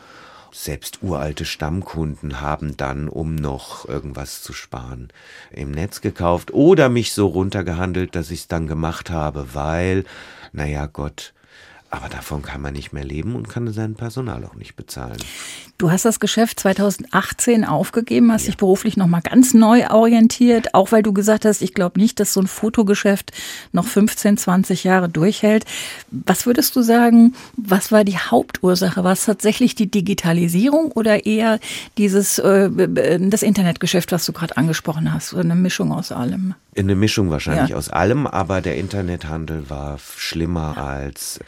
Selbst 0.53 0.99
uralte 1.03 1.47
Stammkunden 1.47 2.41
haben 2.43 2.77
dann, 2.77 3.09
um 3.09 3.35
noch 3.35 3.89
irgendwas 3.89 4.43
zu 4.43 4.53
sparen, 4.53 5.09
im 5.51 5.71
Netz 5.71 6.03
gekauft 6.03 6.53
oder 6.53 6.91
mich 6.91 7.13
so 7.13 7.27
runtergehandelt, 7.27 8.15
dass 8.15 8.31
ich 8.31 8.41
es 8.41 8.49
dann 8.49 8.67
gemacht 8.67 9.09
habe, 9.09 9.55
weil, 9.55 10.05
naja 10.53 10.87
Gott, 10.87 11.33
aber 11.93 12.09
davon 12.09 12.41
kann 12.41 12.63
man 12.63 12.73
nicht 12.73 12.95
mehr 12.95 13.05
leben 13.05 13.37
und 13.37 13.51
kann 13.51 13.71
sein 13.71 13.95
Personal 13.97 14.45
auch 14.47 14.55
nicht 14.55 14.77
bezahlen. 14.77 15.19
Du 15.77 15.91
hast 15.91 16.07
das 16.07 16.21
Geschäft 16.21 16.59
2018 16.61 17.67
aufgegeben, 17.67 18.33
hast 18.33 18.47
dich 18.47 18.57
beruflich 18.57 18.97
nochmal 18.97 19.21
ganz 19.21 19.53
neu 19.53 19.87
orientiert, 19.91 20.75
auch 20.75 20.91
weil 20.91 21.03
du 21.03 21.13
gesagt 21.13 21.45
hast, 21.45 21.61
ich 21.61 21.75
glaube 21.75 22.01
nicht, 22.01 22.19
dass 22.19 22.33
so 22.33 22.41
ein 22.41 22.47
Fotogeschäft 22.47 23.33
noch 23.73 23.85
15, 23.85 24.39
20 24.39 24.85
Jahre 24.85 25.11
durchhält. 25.11 25.67
Was 26.11 26.47
würdest 26.47 26.75
du 26.77 26.83
sagen, 26.83 27.35
was 27.59 27.93
war 27.93 28.05
die 28.05 28.17
Hauptursache? 28.17 29.05
War 29.05 29.13
es 29.13 29.27
tatsächlich 29.27 29.75
die 29.75 29.91
Digitalisierung 29.91 30.93
oder 30.93 31.27
eher 31.27 31.59
dieses 31.99 32.39
äh, 32.39 32.71
das 33.29 33.43
Internetgeschäft, 33.43 34.13
was 34.13 34.25
du 34.25 34.33
gerade 34.33 34.57
angesprochen 34.57 35.13
hast, 35.13 35.35
eine 35.35 35.55
Mischung 35.57 35.93
aus 35.93 36.11
allem? 36.11 36.55
Eine 36.75 36.95
Mischung 36.95 37.29
wahrscheinlich 37.29 37.71
Ja. 37.71 37.77
aus 37.77 37.91
allem, 37.91 38.27
aber 38.27 38.63
der 38.63 38.79
Internethandel 38.79 39.69
war 39.69 39.99
schlimmer 39.99 40.79
als 40.79 41.39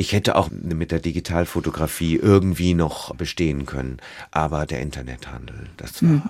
ich 0.00 0.12
hätte 0.12 0.36
auch 0.36 0.48
mit 0.50 0.92
der 0.92 1.00
Digitalfotografie 1.00 2.14
irgendwie 2.16 2.72
noch 2.72 3.14
bestehen 3.16 3.66
können, 3.66 3.98
aber 4.30 4.64
der 4.64 4.80
Internethandel, 4.80 5.66
das 5.76 6.02
war 6.02 6.10
Hm. 6.10 6.22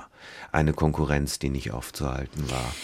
eine 0.52 0.72
Konkurrenz, 0.72 1.38
die 1.38 1.50
nicht 1.50 1.70
aufzuhalten 1.70 2.50
war. 2.50 2.74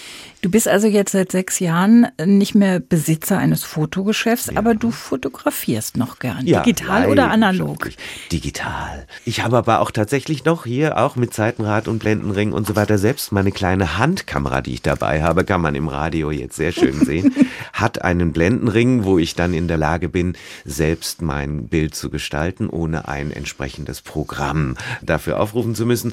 Du 0.45 0.51
bist 0.51 0.69
also 0.69 0.87
jetzt 0.87 1.13
seit 1.13 1.33
sechs 1.33 1.59
Jahren 1.59 2.07
nicht 2.23 2.55
mehr 2.55 2.79
Besitzer 2.79 3.39
eines 3.39 3.65
Fotogeschäfts, 3.65 4.55
aber 4.55 4.75
du 4.75 4.91
fotografierst 4.91 5.97
noch 5.97 6.19
gern. 6.19 6.45
Digital 6.45 7.09
oder 7.09 7.31
analog? 7.31 7.89
Digital. 8.31 9.07
Ich 9.25 9.43
habe 9.43 9.57
aber 9.57 9.81
auch 9.81 9.91
tatsächlich 9.91 10.45
noch 10.45 10.67
hier, 10.67 10.99
auch 10.99 11.17
mit 11.17 11.33
Seitenrad 11.33 11.89
und 11.89 12.01
Blendenring 12.01 12.53
und 12.53 12.67
so 12.67 12.77
weiter, 12.77 12.99
selbst 12.99 13.33
meine 13.33 13.53
kleine 13.53 13.97
Handkamera, 13.97 14.61
die 14.61 14.75
ich 14.75 14.83
dabei 14.83 15.23
habe, 15.23 15.47
kann 15.47 15.63
man 15.63 15.75
im 15.75 15.89
Radio 15.89 16.31
jetzt 16.31 16.57
sehr 16.57 16.73
schön 16.73 17.01
sehen, 17.07 17.35
hat 17.73 18.03
einen 18.03 18.35
Blendenring, 18.35 19.05
wo 19.05 19.19
ich 19.19 19.35
dann 19.35 19.55
in 19.55 19.67
der 19.67 19.79
Lage 19.79 20.11
bin, 20.11 20.37
selbst 20.67 21.23
mein 21.23 21.69
Bild 21.69 21.95
zu 21.95 22.11
gestalten, 22.11 22.69
ohne 22.69 23.09
ein 23.09 23.31
entsprechendes 23.31 24.03
Programm 24.03 24.77
dafür 25.01 25.41
aufrufen 25.41 25.75
zu 25.75 25.87
müssen, 25.87 26.13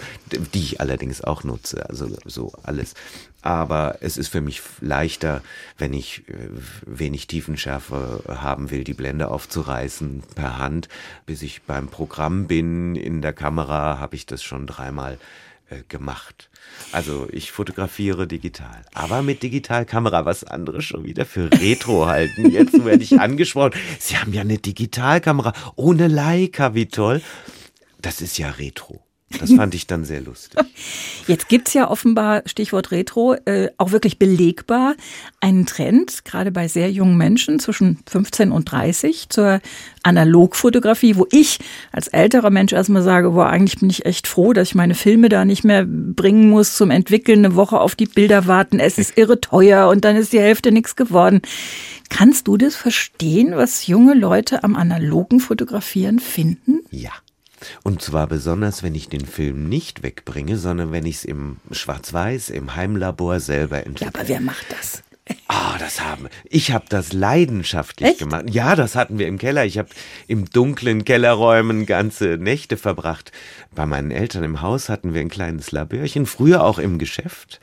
die 0.53 0.61
ich 0.61 0.79
allerdings 0.79 1.21
auch 1.21 1.43
nutze, 1.43 1.89
also 1.89 2.07
so 2.23 2.53
alles. 2.63 2.93
Aber 3.41 3.97
es 4.01 4.17
ist 4.21 4.29
für 4.29 4.41
mich 4.41 4.61
leichter, 4.79 5.41
wenn 5.77 5.93
ich 5.93 6.23
äh, 6.29 6.47
wenig 6.85 7.27
Tiefenschärfe 7.27 8.23
haben 8.27 8.71
will, 8.71 8.83
die 8.83 8.93
Blende 8.93 9.29
aufzureißen 9.29 10.23
per 10.35 10.57
Hand. 10.57 10.87
Bis 11.25 11.41
ich 11.41 11.63
beim 11.63 11.89
Programm 11.89 12.47
bin 12.47 12.95
in 12.95 13.21
der 13.21 13.33
Kamera, 13.33 13.99
habe 13.99 14.15
ich 14.15 14.25
das 14.25 14.43
schon 14.43 14.67
dreimal 14.67 15.17
äh, 15.69 15.83
gemacht. 15.87 16.49
Also 16.91 17.27
ich 17.31 17.51
fotografiere 17.51 18.27
digital, 18.27 18.83
aber 18.93 19.21
mit 19.21 19.43
Digitalkamera, 19.43 20.25
was 20.25 20.43
andere 20.43 20.81
schon 20.81 21.03
wieder 21.03 21.25
für 21.25 21.51
Retro 21.51 22.07
halten. 22.07 22.49
Jetzt 22.49 22.85
werde 22.85 23.03
ich 23.03 23.19
angesprochen. 23.19 23.73
Sie 23.99 24.17
haben 24.17 24.33
ja 24.33 24.41
eine 24.41 24.57
Digitalkamera 24.57 25.53
ohne 25.75 26.07
Leica, 26.07 26.75
wie 26.75 26.87
toll. 26.87 27.21
Das 28.01 28.21
ist 28.21 28.37
ja 28.37 28.49
Retro. 28.51 29.03
Das 29.39 29.53
fand 29.53 29.75
ich 29.75 29.87
dann 29.87 30.05
sehr 30.05 30.21
lustig. 30.21 30.59
Jetzt 31.27 31.49
gibt's 31.49 31.73
ja 31.73 31.89
offenbar, 31.89 32.43
Stichwort 32.45 32.91
Retro, 32.91 33.35
äh, 33.45 33.69
auch 33.77 33.91
wirklich 33.91 34.19
belegbar 34.19 34.95
einen 35.39 35.65
Trend, 35.65 36.25
gerade 36.25 36.51
bei 36.51 36.67
sehr 36.67 36.91
jungen 36.91 37.17
Menschen 37.17 37.59
zwischen 37.59 37.99
15 38.09 38.51
und 38.51 38.71
30, 38.71 39.29
zur 39.29 39.61
Analogfotografie, 40.03 41.15
wo 41.15 41.27
ich 41.31 41.59
als 41.91 42.07
älterer 42.07 42.49
Mensch 42.49 42.73
erstmal 42.73 43.03
sage, 43.03 43.31
boah, 43.31 43.47
eigentlich 43.47 43.79
bin 43.79 43.89
ich 43.89 44.05
echt 44.05 44.27
froh, 44.27 44.53
dass 44.53 44.69
ich 44.69 44.75
meine 44.75 44.95
Filme 44.95 45.29
da 45.29 45.45
nicht 45.45 45.63
mehr 45.63 45.85
bringen 45.85 46.49
muss 46.49 46.75
zum 46.75 46.91
Entwickeln, 46.91 47.45
eine 47.45 47.55
Woche 47.55 47.79
auf 47.79 47.95
die 47.95 48.05
Bilder 48.05 48.47
warten, 48.47 48.79
es 48.79 48.97
ist 48.97 49.17
irre 49.17 49.39
teuer 49.41 49.89
und 49.89 50.05
dann 50.05 50.15
ist 50.15 50.33
die 50.33 50.39
Hälfte 50.39 50.71
nichts 50.71 50.95
geworden. 50.95 51.41
Kannst 52.09 52.47
du 52.47 52.57
das 52.57 52.75
verstehen, 52.75 53.55
was 53.55 53.87
junge 53.87 54.13
Leute 54.13 54.63
am 54.63 54.75
analogen 54.75 55.39
Fotografieren 55.39 56.19
finden? 56.19 56.81
Ja. 56.91 57.11
Und 57.83 58.01
zwar 58.01 58.27
besonders, 58.27 58.83
wenn 58.83 58.95
ich 58.95 59.09
den 59.09 59.25
Film 59.25 59.69
nicht 59.69 60.03
wegbringe, 60.03 60.57
sondern 60.57 60.91
wenn 60.91 61.05
ich 61.05 61.17
es 61.17 61.25
im 61.25 61.57
Schwarz-Weiß, 61.71 62.49
im 62.49 62.75
Heimlabor 62.75 63.39
selber 63.39 63.85
entwickle. 63.85 64.13
Ja, 64.13 64.19
aber 64.19 64.27
wer 64.27 64.41
macht 64.41 64.65
das? 64.69 65.03
Ah, 65.47 65.77
das 65.77 66.01
haben. 66.01 66.27
Ich 66.49 66.71
habe 66.71 66.85
das 66.89 67.13
leidenschaftlich 67.13 68.09
Echt? 68.09 68.19
gemacht. 68.19 68.45
Ja, 68.49 68.75
das 68.75 68.95
hatten 68.95 69.19
wir 69.19 69.27
im 69.27 69.37
Keller. 69.37 69.65
Ich 69.65 69.77
habe 69.77 69.89
im 70.27 70.49
dunklen 70.49 71.05
Kellerräumen 71.05 71.85
ganze 71.85 72.37
Nächte 72.37 72.77
verbracht. 72.77 73.31
Bei 73.73 73.85
meinen 73.85 74.11
Eltern 74.11 74.43
im 74.43 74.61
Haus 74.61 74.89
hatten 74.89 75.13
wir 75.13 75.21
ein 75.21 75.29
kleines 75.29 75.71
Labörchen, 75.71 76.25
früher 76.25 76.63
auch 76.63 76.79
im 76.79 76.99
Geschäft. 76.99 77.59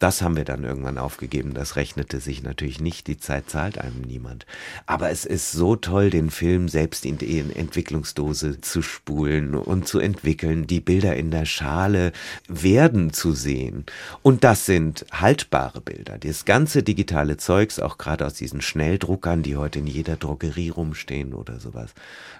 Das 0.00 0.22
haben 0.22 0.34
wir 0.34 0.44
dann 0.46 0.64
irgendwann 0.64 0.96
aufgegeben. 0.98 1.52
Das 1.52 1.76
rechnete 1.76 2.20
sich 2.20 2.42
natürlich 2.42 2.80
nicht. 2.80 3.06
Die 3.06 3.18
Zeit 3.18 3.50
zahlt 3.50 3.76
einem 3.78 4.00
niemand. 4.00 4.46
Aber 4.86 5.10
es 5.10 5.26
ist 5.26 5.52
so 5.52 5.76
toll, 5.76 6.08
den 6.08 6.30
Film 6.30 6.68
selbst 6.68 7.04
in 7.04 7.18
die 7.18 7.38
Entwicklungsdose 7.38 8.62
zu 8.62 8.80
spulen 8.80 9.54
und 9.54 9.86
zu 9.86 9.98
entwickeln, 9.98 10.66
die 10.66 10.80
Bilder 10.80 11.16
in 11.16 11.30
der 11.30 11.44
Schale 11.44 12.12
werden 12.48 13.12
zu 13.12 13.32
sehen. 13.32 13.84
Und 14.22 14.42
das 14.42 14.64
sind 14.64 15.04
haltbare 15.12 15.82
Bilder. 15.82 16.16
Das 16.18 16.46
ganze 16.46 16.82
digitale 16.82 17.36
Zeugs, 17.36 17.78
auch 17.78 17.98
gerade 17.98 18.24
aus 18.24 18.32
diesen 18.34 18.62
Schnelldruckern, 18.62 19.42
die 19.42 19.56
heute 19.58 19.80
in 19.80 19.86
jeder 19.86 20.16
Drogerie 20.16 20.70
rumstehen 20.70 21.34
oder 21.34 21.60
sowas. 21.60 21.90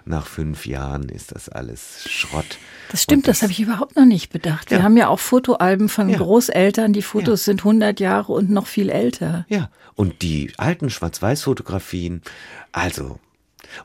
Nach 0.05 0.25
fünf 0.25 0.65
Jahren 0.65 1.09
ist 1.09 1.31
das 1.31 1.47
alles 1.47 2.05
Schrott. 2.09 2.57
Das 2.89 3.03
stimmt, 3.03 3.25
Und 3.25 3.27
das, 3.27 3.43
habe 3.43 3.51
ich 3.51 3.59
überhaupt 3.59 3.95
noch 3.95 4.05
nicht 4.05 4.31
bedacht. 4.31 4.71
Wir 4.71 4.79
Ja. 4.79 4.83
haben 4.83 4.97
ja 4.97 5.09
auch 5.09 5.19
Fotoalben 5.19 5.89
von 5.89 6.09
Ja. 6.09 6.17
Großeltern, 6.17 6.91
die 6.91 7.03
Fotos 7.03 7.45
sind 7.51 7.61
100 7.61 7.99
Jahre 7.99 8.31
und 8.31 8.49
noch 8.49 8.67
viel 8.67 8.89
älter. 8.89 9.45
Ja, 9.49 9.69
und 9.95 10.21
die 10.21 10.51
alten 10.57 10.89
Schwarz-Weiß-Fotografien, 10.89 12.21
also, 12.71 13.19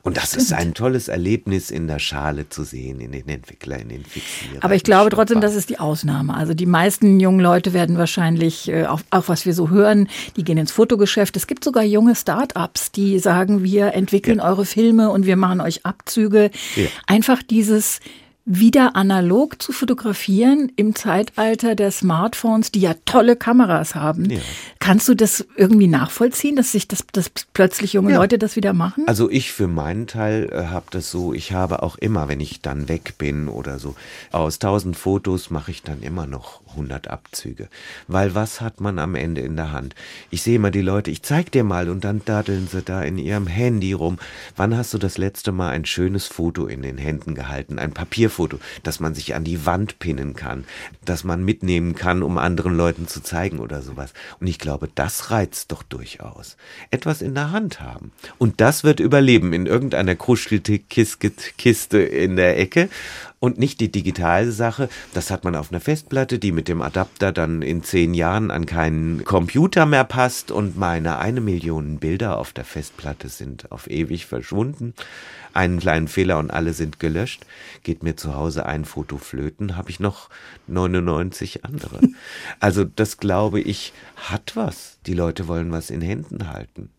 und 0.01 0.17
das 0.17 0.35
ist 0.35 0.51
ein 0.51 0.73
tolles 0.73 1.07
Erlebnis 1.07 1.71
in 1.71 1.87
der 1.87 1.99
Schale 1.99 2.49
zu 2.49 2.63
sehen, 2.63 2.99
in 2.99 3.11
den 3.11 3.27
Entwickler, 3.29 3.77
in 3.79 3.89
den 3.89 4.03
Fixierer. 4.03 4.61
Aber 4.61 4.75
ich 4.75 4.83
glaube 4.83 5.09
trotzdem, 5.11 5.39
das 5.39 5.55
ist 5.55 5.69
die 5.69 5.79
Ausnahme. 5.79 6.33
Also 6.33 6.53
die 6.53 6.65
meisten 6.65 7.19
jungen 7.19 7.39
Leute 7.39 7.73
werden 7.73 7.97
wahrscheinlich, 7.97 8.67
äh, 8.67 8.85
auch, 8.85 9.01
auch 9.11 9.29
was 9.29 9.45
wir 9.45 9.53
so 9.53 9.69
hören, 9.69 10.09
die 10.35 10.43
gehen 10.43 10.57
ins 10.57 10.71
Fotogeschäft. 10.71 11.37
Es 11.37 11.47
gibt 11.47 11.63
sogar 11.63 11.83
junge 11.83 12.15
Start-ups, 12.15 12.91
die 12.91 13.19
sagen, 13.19 13.63
wir 13.63 13.93
entwickeln 13.93 14.39
eure 14.39 14.65
Filme 14.65 15.09
und 15.09 15.25
wir 15.25 15.37
machen 15.37 15.61
euch 15.61 15.85
Abzüge. 15.85 16.51
Ja. 16.75 16.87
Einfach 17.05 17.41
dieses 17.43 17.99
wieder 18.49 18.95
analog 18.95 19.61
zu 19.61 19.73
fotografieren 19.73 20.71
im 20.77 20.95
Zeitalter 20.95 21.75
der 21.75 21.91
Smartphones, 21.91 22.71
die 22.71 22.79
ja 22.79 22.95
tolle 23.03 23.35
Kameras 23.35 23.93
haben. 23.93 24.29
Ja. 24.29 24.39
Kannst 24.79 25.09
du 25.09 25.15
das 25.15 25.45
irgendwie 25.57 25.87
nachvollziehen, 25.87 26.55
dass 26.55 26.71
sich 26.71 26.87
das, 26.87 27.03
dass 27.11 27.29
plötzlich 27.53 27.91
junge 27.91 28.13
Ja. 28.13 28.19
Leute 28.19 28.37
das 28.37 28.55
wieder 28.55 28.71
machen? 28.71 29.03
Also 29.05 29.29
ich 29.29 29.51
für 29.51 29.67
meinen 29.67 30.07
Teil 30.07 30.49
äh, 30.53 30.67
habe 30.67 30.85
das 30.91 31.11
so, 31.11 31.33
ich 31.33 31.51
habe 31.51 31.83
auch 31.83 31.97
immer, 31.97 32.29
wenn 32.29 32.39
ich 32.39 32.61
dann 32.61 32.87
weg 32.87 33.15
bin 33.17 33.49
oder 33.49 33.79
so, 33.79 33.95
aus 34.31 34.55
1000 34.55 34.95
Fotos 34.95 35.49
mache 35.49 35.71
ich 35.71 35.83
dann 35.83 36.01
immer 36.01 36.25
noch 36.25 36.61
100 36.69 37.09
Abzüge. 37.09 37.67
Weil 38.07 38.33
was 38.33 38.61
hat 38.61 38.79
man 38.79 38.97
am 38.97 39.15
Ende 39.15 39.41
in 39.41 39.57
der 39.57 39.73
Hand? 39.73 39.93
Ich 40.29 40.41
sehe 40.41 40.55
immer 40.55 40.71
die 40.71 40.81
Leute, 40.81 41.11
ich 41.11 41.21
zeig 41.21 41.51
dir 41.51 41.65
mal 41.65 41.89
und 41.89 42.05
dann 42.05 42.21
daddeln 42.23 42.69
sie 42.71 42.81
da 42.81 43.01
in 43.01 43.17
ihrem 43.17 43.47
Handy 43.47 43.91
rum. 43.91 44.19
Wann 44.55 44.77
hast 44.77 44.93
du 44.93 44.97
das 44.97 45.17
letzte 45.17 45.51
Mal 45.51 45.71
ein 45.71 45.83
schönes 45.83 46.27
Foto 46.27 46.65
in 46.65 46.81
den 46.81 46.97
Händen 46.97 47.35
gehalten? 47.35 47.77
Ein 47.77 47.91
Papierfoto, 47.91 48.36
das 48.83 48.99
man 48.99 49.13
sich 49.13 49.35
an 49.35 49.43
die 49.43 49.65
Wand 49.65 49.99
pinnen 49.99 50.35
kann, 50.35 50.65
das 51.03 51.23
man 51.23 51.43
mitnehmen 51.43 51.95
kann, 51.95 52.23
um 52.23 52.37
anderen 52.37 52.75
Leuten 52.75 53.07
zu 53.07 53.21
zeigen 53.21 53.59
oder 53.59 53.81
sowas. 53.81 54.13
Und 54.39 54.47
ich 54.47 54.59
glaube, 54.59 54.89
das 54.93 55.31
reizt 55.31 55.71
doch 55.71 55.83
durchaus. 55.83 56.57
Etwas 56.91 57.21
in 57.21 57.33
der 57.33 57.51
Hand 57.51 57.79
haben. 57.81 58.11
Und 58.37 58.61
das 58.61 58.83
wird 58.83 58.99
überleben 58.99 59.53
in 59.53 59.65
irgendeiner 59.65 60.15
kruschelte 60.15 60.79
Kiste 60.79 61.31
Kiste 61.57 61.99
in 61.99 62.35
der 62.35 62.59
Ecke. 62.59 62.89
Und 63.39 63.59
nicht 63.59 63.79
die 63.81 63.91
digitale 63.91 64.51
Sache, 64.51 64.89
das 65.13 65.29
hat 65.29 65.43
man 65.43 65.55
auf 65.55 65.71
einer 65.71 65.79
Festplatte, 65.79 66.39
die 66.39 66.51
mit 66.51 66.67
dem 66.67 66.81
Adapter 66.81 67.31
dann 67.31 67.61
in 67.61 67.83
zehn 67.83 68.15
Jahren 68.15 68.49
an 68.49 68.65
keinen 68.65 69.23
Computer 69.25 69.85
mehr 69.85 70.05
passt 70.05 70.49
und 70.49 70.75
meine 70.75 71.19
eine 71.19 71.39
Million 71.39 71.99
Bilder 71.99 72.37
auf 72.39 72.51
der 72.51 72.65
Festplatte 72.65 73.29
sind 73.29 73.71
auf 73.71 73.87
ewig 73.89 74.25
verschwunden. 74.25 74.95
Einen 75.53 75.79
kleinen 75.79 76.07
Fehler 76.07 76.39
und 76.39 76.49
alle 76.49 76.73
sind 76.73 76.99
gelöscht. 76.99 77.45
Geht 77.83 78.01
mir 78.01 78.15
zu 78.15 78.35
Hause 78.35 78.65
ein 78.65 78.85
Foto 78.85 79.17
flöten, 79.17 79.75
habe 79.75 79.91
ich 79.91 79.99
noch 79.99 80.29
99 80.67 81.63
andere. 81.63 81.99
Also 82.59 82.83
das 82.85 83.17
glaube 83.17 83.59
ich 83.59 83.93
hat 84.15 84.55
was. 84.55 84.96
Die 85.07 85.13
Leute 85.13 85.47
wollen 85.47 85.71
was 85.71 85.89
in 85.89 86.01
Händen 86.01 86.49
halten. 86.51 86.89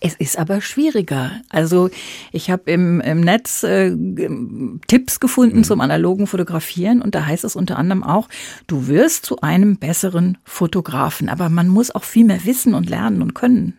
Es 0.00 0.14
ist 0.14 0.36
aber 0.36 0.60
schwieriger. 0.60 1.30
Also 1.48 1.90
ich 2.32 2.50
habe 2.50 2.68
im, 2.70 3.00
im 3.00 3.20
Netz 3.20 3.62
äh, 3.62 3.94
g- 3.96 4.28
Tipps 4.88 5.20
gefunden 5.20 5.62
zum 5.62 5.80
analogen 5.80 6.26
Fotografieren 6.26 7.00
und 7.00 7.14
da 7.14 7.24
heißt 7.24 7.44
es 7.44 7.54
unter 7.54 7.78
anderem 7.78 8.02
auch, 8.02 8.28
du 8.66 8.88
wirst 8.88 9.24
zu 9.26 9.40
einem 9.40 9.76
besseren 9.76 10.38
Fotografen. 10.44 11.28
Aber 11.28 11.48
man 11.48 11.68
muss 11.68 11.92
auch 11.92 12.02
viel 12.04 12.24
mehr 12.24 12.44
wissen 12.44 12.74
und 12.74 12.90
lernen 12.90 13.22
und 13.22 13.34
können, 13.34 13.78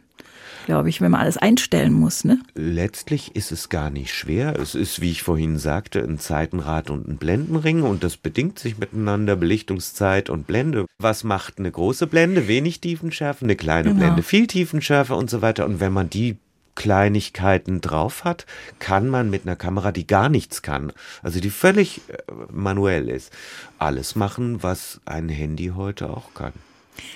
glaube 0.66 0.90
ich, 0.90 1.02
wenn 1.02 1.12
man 1.12 1.22
alles 1.22 1.38
einstellen 1.38 1.94
muss. 1.94 2.24
Ne? 2.24 2.40
Letztlich 2.56 3.36
ist 3.36 3.52
es 3.52 3.70
gar 3.70 3.90
nicht 3.90 4.14
schwer. 4.14 4.58
Es 4.60 4.76
ist, 4.76 5.02
wie 5.02 5.12
ich 5.12 5.24
vorhin 5.24 5.58
sagte, 5.58 6.00
ein 6.04 6.20
Zeitenrad 6.20 6.90
und 6.90 7.08
ein 7.08 7.18
Blendenring 7.18 7.84
und 7.84 8.04
das 8.04 8.18
bedingt 8.18 8.60
sich 8.60 8.78
miteinander, 8.78 9.36
Belichtungszeit 9.36 10.30
und 10.30 10.48
Blende. 10.48 10.86
Was 11.02 11.24
macht 11.24 11.60
eine 11.60 11.72
große 11.72 12.08
Blende? 12.08 12.48
Wenig 12.48 12.82
Tiefenschärfe, 12.82 13.46
eine 13.46 13.56
kleine 13.56 13.90
Genau. 13.90 14.00
Blende, 14.00 14.24
viel 14.24 14.48
Tiefenschärfe 14.48 15.16
und 15.16 15.30
so 15.30 15.42
weiter. 15.42 15.66
Und 15.66 15.80
wenn 15.80 15.94
man 15.94 16.10
die 16.10 16.38
Kleinigkeiten 16.76 17.82
drauf 17.82 18.24
hat, 18.24 18.46
kann 18.80 19.08
man 19.08 19.30
mit 19.30 19.46
einer 19.46 19.56
Kamera, 19.56 19.92
die 19.92 20.08
gar 20.08 20.30
nichts 20.30 20.62
kann, 20.62 20.92
also 21.22 21.40
die 21.40 21.50
völlig 21.52 22.02
äh, 22.08 22.18
manuell 22.52 23.10
ist, 23.10 23.32
alles 23.78 24.16
machen, 24.16 24.64
was 24.64 25.00
ein 25.06 25.30
Handy 25.30 25.74
heute 25.76 26.10
auch 26.10 26.34
kann. 26.34 26.54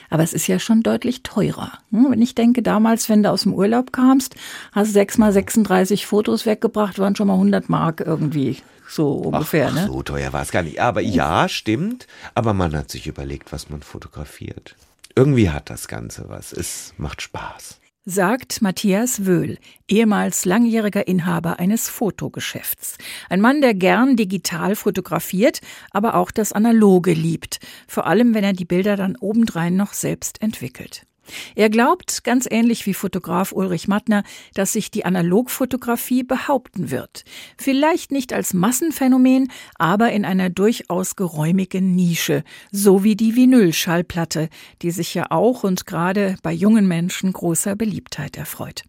Aber 0.09 0.23
es 0.23 0.33
ist 0.33 0.47
ja 0.47 0.59
schon 0.59 0.83
deutlich 0.83 1.23
teurer. 1.23 1.73
Hm, 1.91 2.11
Wenn 2.11 2.21
ich 2.21 2.35
denke, 2.35 2.61
damals, 2.61 3.09
wenn 3.09 3.23
du 3.23 3.31
aus 3.31 3.43
dem 3.43 3.53
Urlaub 3.53 3.91
kamst, 3.93 4.35
hast 4.71 4.93
sechs 4.93 5.17
mal 5.17 5.31
36 5.31 6.05
Fotos 6.05 6.45
weggebracht, 6.45 6.99
waren 6.99 7.15
schon 7.15 7.27
mal 7.27 7.33
100 7.33 7.69
Mark 7.69 8.01
irgendwie 8.01 8.57
so 8.89 9.11
ungefähr. 9.11 9.67
ach, 9.69 9.75
ne? 9.75 9.87
so 9.87 10.01
teuer 10.01 10.33
war 10.33 10.41
es 10.41 10.51
gar 10.51 10.63
nicht. 10.63 10.79
Aber 10.79 11.01
ja, 11.01 11.49
stimmt. 11.49 12.07
Aber 12.35 12.53
man 12.53 12.75
hat 12.75 12.89
sich 12.89 13.07
überlegt, 13.07 13.51
was 13.51 13.69
man 13.69 13.81
fotografiert. 13.81 14.75
Irgendwie 15.15 15.49
hat 15.49 15.69
das 15.69 15.87
Ganze 15.87 16.25
was. 16.29 16.53
Es 16.53 16.93
macht 16.97 17.21
Spaß. 17.21 17.79
Sagt 18.09 18.61
Matthias 18.61 19.25
Wöhl, 19.25 19.57
ehemals 19.89 20.45
langjähriger 20.45 21.09
Inhaber 21.09 21.59
eines 21.59 21.89
Fotogeschäfts. 21.89 22.97
Ein 23.29 23.41
Mann, 23.41 23.59
der 23.59 23.73
gern 23.73 24.15
digital 24.15 24.77
fotografiert, 24.77 25.59
aber 25.91 26.15
auch 26.15 26.31
das 26.31 26.53
Analoge 26.53 27.11
liebt. 27.11 27.59
Vor 27.85 28.07
allem, 28.07 28.33
wenn 28.33 28.45
er 28.45 28.53
die 28.53 28.63
Bilder 28.63 28.95
dann 28.95 29.17
obendrein 29.17 29.75
noch 29.75 29.91
selbst 29.91 30.41
entwickelt. 30.41 31.05
Er 31.55 31.69
glaubt, 31.69 32.23
ganz 32.23 32.47
ähnlich 32.49 32.85
wie 32.85 32.93
Fotograf 32.93 33.51
Ulrich 33.51 33.87
Mattner, 33.87 34.23
dass 34.53 34.73
sich 34.73 34.91
die 34.91 35.05
Analogfotografie 35.05 36.23
behaupten 36.23 36.91
wird. 36.91 37.23
Vielleicht 37.57 38.11
nicht 38.11 38.33
als 38.33 38.53
Massenphänomen, 38.53 39.51
aber 39.75 40.11
in 40.11 40.25
einer 40.25 40.49
durchaus 40.49 41.15
geräumigen 41.15 41.95
Nische, 41.95 42.43
so 42.71 43.03
wie 43.03 43.15
die 43.15 43.35
Vinylschallplatte, 43.35 44.49
die 44.81 44.91
sich 44.91 45.13
ja 45.13 45.31
auch 45.31 45.63
und 45.63 45.85
gerade 45.85 46.35
bei 46.43 46.51
jungen 46.51 46.87
Menschen 46.87 47.33
großer 47.33 47.75
Beliebtheit 47.75 48.37
erfreut. 48.37 48.83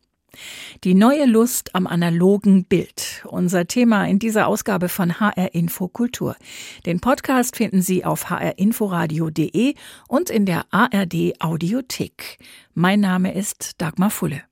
Die 0.85 0.95
neue 0.95 1.27
Lust 1.27 1.75
am 1.75 1.87
analogen 1.87 2.64
Bild. 2.64 3.25
Unser 3.27 3.67
Thema 3.67 4.07
in 4.07 4.19
dieser 4.19 4.47
Ausgabe 4.47 4.88
von 4.88 5.21
HR 5.21 5.55
Info 5.55 5.88
Kultur. 5.88 6.37
Den 6.87 7.01
Podcast 7.01 7.57
finden 7.57 7.83
Sie 7.83 8.05
auf 8.05 8.31
hrinforadio.de 8.31 9.75
und 10.09 10.31
in 10.31 10.47
der 10.47 10.67
ARD 10.71 11.41
Audiothek. 11.41 12.38
Mein 12.75 13.01
Name 13.01 13.35
ist 13.35 13.81
Dagmar 13.81 14.11
Fulle. 14.11 14.43